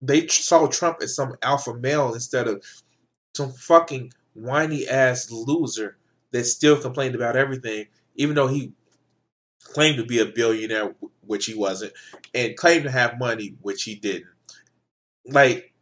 they 0.00 0.26
saw 0.28 0.66
Trump 0.66 0.98
as 1.02 1.14
some 1.14 1.36
alpha 1.42 1.74
male 1.74 2.14
instead 2.14 2.48
of 2.48 2.64
some 3.36 3.52
fucking 3.52 4.12
whiny 4.34 4.86
ass 4.88 5.30
loser 5.30 5.96
that 6.32 6.44
still 6.44 6.80
complained 6.80 7.14
about 7.14 7.36
everything, 7.36 7.86
even 8.16 8.34
though 8.34 8.46
he 8.46 8.72
claimed 9.64 9.96
to 9.98 10.04
be 10.04 10.18
a 10.20 10.26
billionaire, 10.26 10.94
which 11.22 11.46
he 11.46 11.54
wasn't, 11.54 11.92
and 12.34 12.56
claimed 12.56 12.84
to 12.84 12.90
have 12.90 13.18
money, 13.18 13.56
which 13.62 13.82
he 13.84 13.94
didn't. 13.94 14.26
Like, 15.26 15.72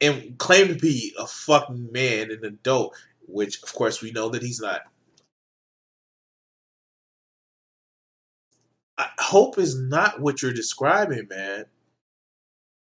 and 0.00 0.38
claimed 0.38 0.70
to 0.70 0.76
be 0.76 1.14
a 1.18 1.26
fucking 1.26 1.90
man, 1.92 2.30
an 2.30 2.44
adult, 2.44 2.96
which 3.26 3.62
of 3.62 3.72
course 3.74 4.00
we 4.00 4.10
know 4.12 4.28
that 4.30 4.42
he's 4.42 4.60
not. 4.60 4.82
I, 8.96 9.08
hope 9.18 9.58
is 9.58 9.78
not 9.78 10.20
what 10.20 10.42
you're 10.42 10.52
describing, 10.52 11.28
man. 11.28 11.66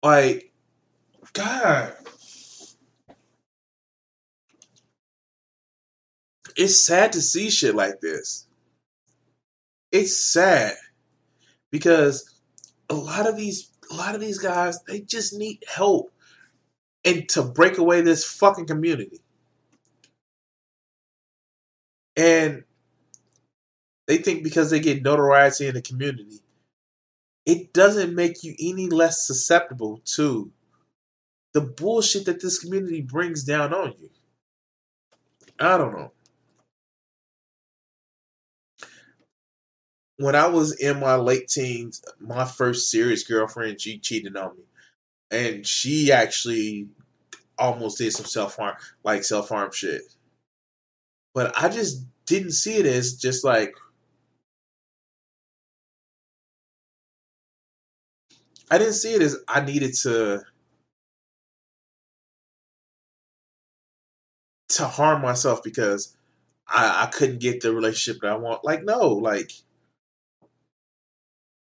Like, 0.04 0.52
God. 1.34 1.94
It's 6.56 6.86
sad 6.86 7.14
to 7.14 7.22
see 7.22 7.50
shit 7.50 7.76
like 7.76 8.02
this. 8.02 8.48
It's 9.92 10.18
sad 10.18 10.76
because 11.72 12.42
a 12.90 12.96
lot 12.96 13.28
of 13.28 13.38
these 13.38 13.70
a 13.92 13.96
lot 13.96 14.14
of 14.14 14.22
these 14.22 14.38
guys 14.38 14.80
they 14.84 15.00
just 15.00 15.34
need 15.34 15.64
help 15.68 16.12
and 17.06 17.28
to 17.30 17.44
break 17.44 17.78
away 17.78 18.02
this 18.02 18.26
fucking 18.26 18.68
community. 18.68 19.22
And 22.18 22.64
they 24.08 24.18
think 24.18 24.44
because 24.44 24.70
they 24.70 24.80
get 24.80 25.04
notoriety 25.04 25.68
in 25.68 25.76
the 25.76 25.82
community, 25.82 26.42
it 27.50 27.74
doesn't 27.74 28.14
make 28.14 28.44
you 28.44 28.54
any 28.60 28.86
less 28.86 29.26
susceptible 29.26 30.02
to 30.06 30.52
the 31.54 31.62
bullshit 31.62 32.26
that 32.26 32.40
this 32.40 32.60
community 32.60 33.02
brings 33.02 33.44
down 33.44 33.74
on 33.74 33.96
you. 34.00 34.12
I 35.60 35.76
don't 35.80 35.94
know. 35.94 36.12
When 40.18 40.36
I 40.36 40.46
was 40.46 40.80
in 40.80 41.00
my 41.00 41.16
late 41.16 41.48
teens, 41.48 42.04
my 42.20 42.46
first 42.46 42.92
serious 42.92 43.24
girlfriend, 43.24 43.82
she 43.82 43.98
cheated 43.98 44.38
on 44.38 44.56
me. 44.56 44.64
And 45.32 45.66
she 45.66 46.12
actually 46.12 46.90
almost 47.58 47.98
did 47.98 48.14
some 48.14 48.26
self 48.28 48.58
harm, 48.58 48.76
like 49.04 49.24
self 49.24 49.50
harm 49.50 49.72
shit. 49.72 50.04
But 51.34 51.52
I 51.58 51.70
just 51.70 52.06
didn't 52.28 52.52
see 52.52 52.76
it 52.76 52.86
as 52.86 53.16
just 53.16 53.44
like 53.44 53.74
I 58.70 58.78
didn't 58.78 58.94
see 58.94 59.14
it 59.14 59.22
as 59.22 59.38
I 59.48 59.62
needed 59.62 59.94
to 60.04 60.44
to 64.70 64.86
harm 64.88 65.22
myself 65.22 65.64
because 65.64 66.16
I, 66.68 67.06
I 67.06 67.06
couldn't 67.08 67.40
get 67.40 67.62
the 67.62 67.74
relationship 67.74 68.22
that 68.22 68.32
I 68.32 68.36
want. 68.36 68.64
Like, 68.64 68.84
no, 68.84 69.08
like 69.10 69.52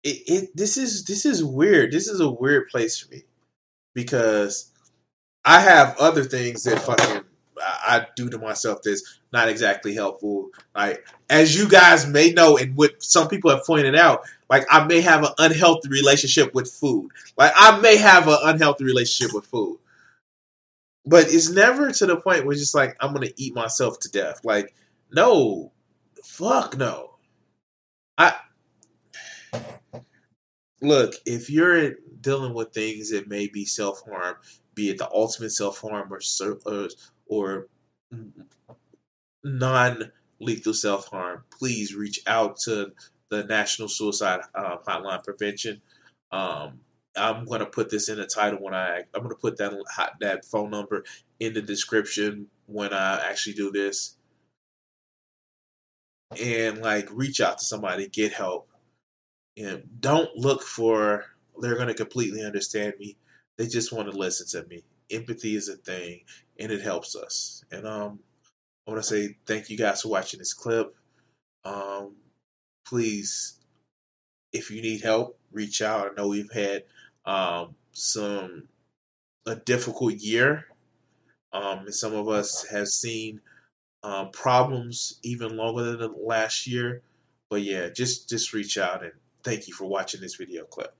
it, 0.04 0.22
it 0.28 0.58
this 0.58 0.78
is 0.78 1.04
this 1.06 1.26
is 1.26 1.43
weird. 1.43 1.91
This 1.91 2.08
is 2.08 2.20
a 2.20 2.30
weird 2.30 2.70
place 2.70 3.00
for 3.00 3.12
me 3.12 3.24
because 3.93 4.72
I 5.43 5.62
have 5.62 5.98
other 6.00 6.24
things 6.24 6.64
that 6.64 6.80
fucking 6.80 7.24
I 7.62 8.08
do 8.16 8.30
to 8.30 8.38
myself 8.38 8.80
that's 8.84 9.20
not 9.34 9.50
exactly 9.50 9.93
helpful. 9.93 10.50
Like 10.76 11.06
as 11.30 11.58
you 11.58 11.68
guys 11.68 12.08
may 12.08 12.32
know, 12.32 12.58
and 12.58 12.76
what 12.76 13.02
some 13.04 13.28
people 13.28 13.52
have 13.52 13.66
pointed 13.66 13.96
out, 13.96 14.22
like 14.50 14.66
I 14.70 14.86
may 14.86 15.02
have 15.02 15.24
an 15.24 15.32
unhealthy 15.38 15.89
relationship 15.89 16.54
with 16.54 16.72
food. 16.72 17.10
Like 17.38 17.52
I 17.56 17.80
may 17.80 17.98
have 17.98 18.28
an 18.28 18.38
unhealthy 18.43 18.86
relationship 18.86 19.34
with 19.34 19.46
food. 19.46 19.80
But 21.06 21.26
it's 21.30 21.50
never 21.50 21.91
to 21.91 22.06
the 22.06 22.18
point 22.18 22.46
where 22.46 22.54
it's 22.54 22.62
just 22.62 22.76
like 22.76 22.96
I'm 23.00 23.14
gonna 23.14 23.30
eat 23.38 23.56
myself 23.56 24.00
to 24.02 24.12
death. 24.12 24.41
Like, 24.43 24.74
no. 25.12 25.72
Fuck 26.24 26.78
no. 26.78 27.12
I 28.18 28.36
look, 30.82 31.14
if 31.26 31.50
you're 31.50 31.96
dealing 32.22 32.54
with 32.54 32.74
things 32.74 33.12
that 33.12 33.28
may 33.28 33.48
be 33.48 33.66
self 33.66 34.02
harm, 34.10 34.36
be 34.74 34.89
it 34.89 34.98
the 34.98 35.10
ultimate 35.12 35.52
self 35.52 35.80
harm 35.80 36.12
or 36.12 36.20
or, 36.66 36.89
or 37.28 37.68
non 39.43 40.12
lethal 40.39 40.74
self 40.74 41.08
harm, 41.08 41.43
please 41.58 41.96
reach 41.96 42.20
out 42.28 42.58
to 42.58 42.91
the 43.30 43.44
National 43.44 43.88
Suicide 43.88 44.42
uh, 44.54 44.78
Hotline 44.88 45.24
Prevention. 45.24 45.82
Um, 46.32 46.80
I'm 47.16 47.46
going 47.46 47.60
to 47.60 47.66
put 47.66 47.90
this 47.90 48.10
in 48.10 48.18
the 48.18 48.26
title 48.26 48.60
when 48.62 48.74
I 48.74 49.04
I'm 49.14 49.22
going 49.22 49.30
to 49.30 49.36
put 49.36 49.58
that 49.58 49.74
hot, 49.90 50.14
that 50.20 50.46
phone 50.46 50.70
number 50.70 51.04
in 51.40 51.54
the 51.54 51.62
description 51.62 52.48
when 52.66 52.94
I 52.94 53.22
actually 53.30 53.54
do 53.54 53.72
this. 53.72 54.18
And 56.42 56.80
like 56.80 57.08
reach 57.12 57.40
out 57.40 57.60
to 57.60 57.66
somebody, 57.66 58.08
get 58.08 58.34
help. 58.34 58.70
And 59.58 59.84
don't 60.02 60.36
look 60.36 60.62
for 60.62 61.26
they're 61.62 61.76
going 61.76 61.88
to 61.88 61.94
completely 61.94 62.44
understand 62.44 62.96
me. 63.00 63.16
They 63.58 63.68
just 63.68 63.94
want 63.94 64.12
to 64.12 64.18
listen 64.18 64.48
to 64.62 64.68
me. 64.68 64.84
Empathy 65.10 65.56
is 65.56 65.70
a 65.70 65.78
thing 65.78 66.22
and 66.60 66.72
it 66.72 66.82
helps 66.82 67.16
us. 67.16 67.64
And 67.72 67.88
um 67.88 68.20
I 68.88 68.92
want 68.92 69.04
to 69.04 69.10
say 69.10 69.38
thank 69.46 69.70
you 69.70 69.78
guys 69.78 70.02
for 70.02 70.10
watching 70.10 70.40
this 70.40 70.54
clip. 70.54 70.94
Um 71.64 72.16
please 72.86 73.56
if 74.56 74.72
you 74.72 74.82
need 74.82 75.02
help, 75.02 75.38
reach 75.52 75.82
out. 75.82 76.12
I 76.12 76.14
know 76.16 76.30
we've 76.30 76.52
had 76.52 76.84
um, 77.26 77.76
some 77.92 78.70
a 79.46 79.56
difficult 79.56 80.14
year. 80.16 80.66
Um, 81.52 81.80
and 81.80 81.94
some 81.94 82.14
of 82.14 82.28
us 82.28 82.66
have 82.68 82.88
seen 82.88 83.42
um, 84.04 84.32
problems 84.32 85.20
even 85.24 85.56
longer 85.56 85.84
than 85.84 86.00
the 86.00 86.08
last 86.08 86.68
year. 86.68 87.02
But 87.50 87.62
yeah, 87.62 87.90
just 87.90 88.30
just 88.30 88.54
reach 88.54 88.78
out 88.78 89.04
and 89.04 89.14
thank 89.44 89.68
you 89.68 89.74
for 89.74 89.86
watching 89.86 90.22
this 90.22 90.36
video 90.36 90.64
clip. 90.66 90.96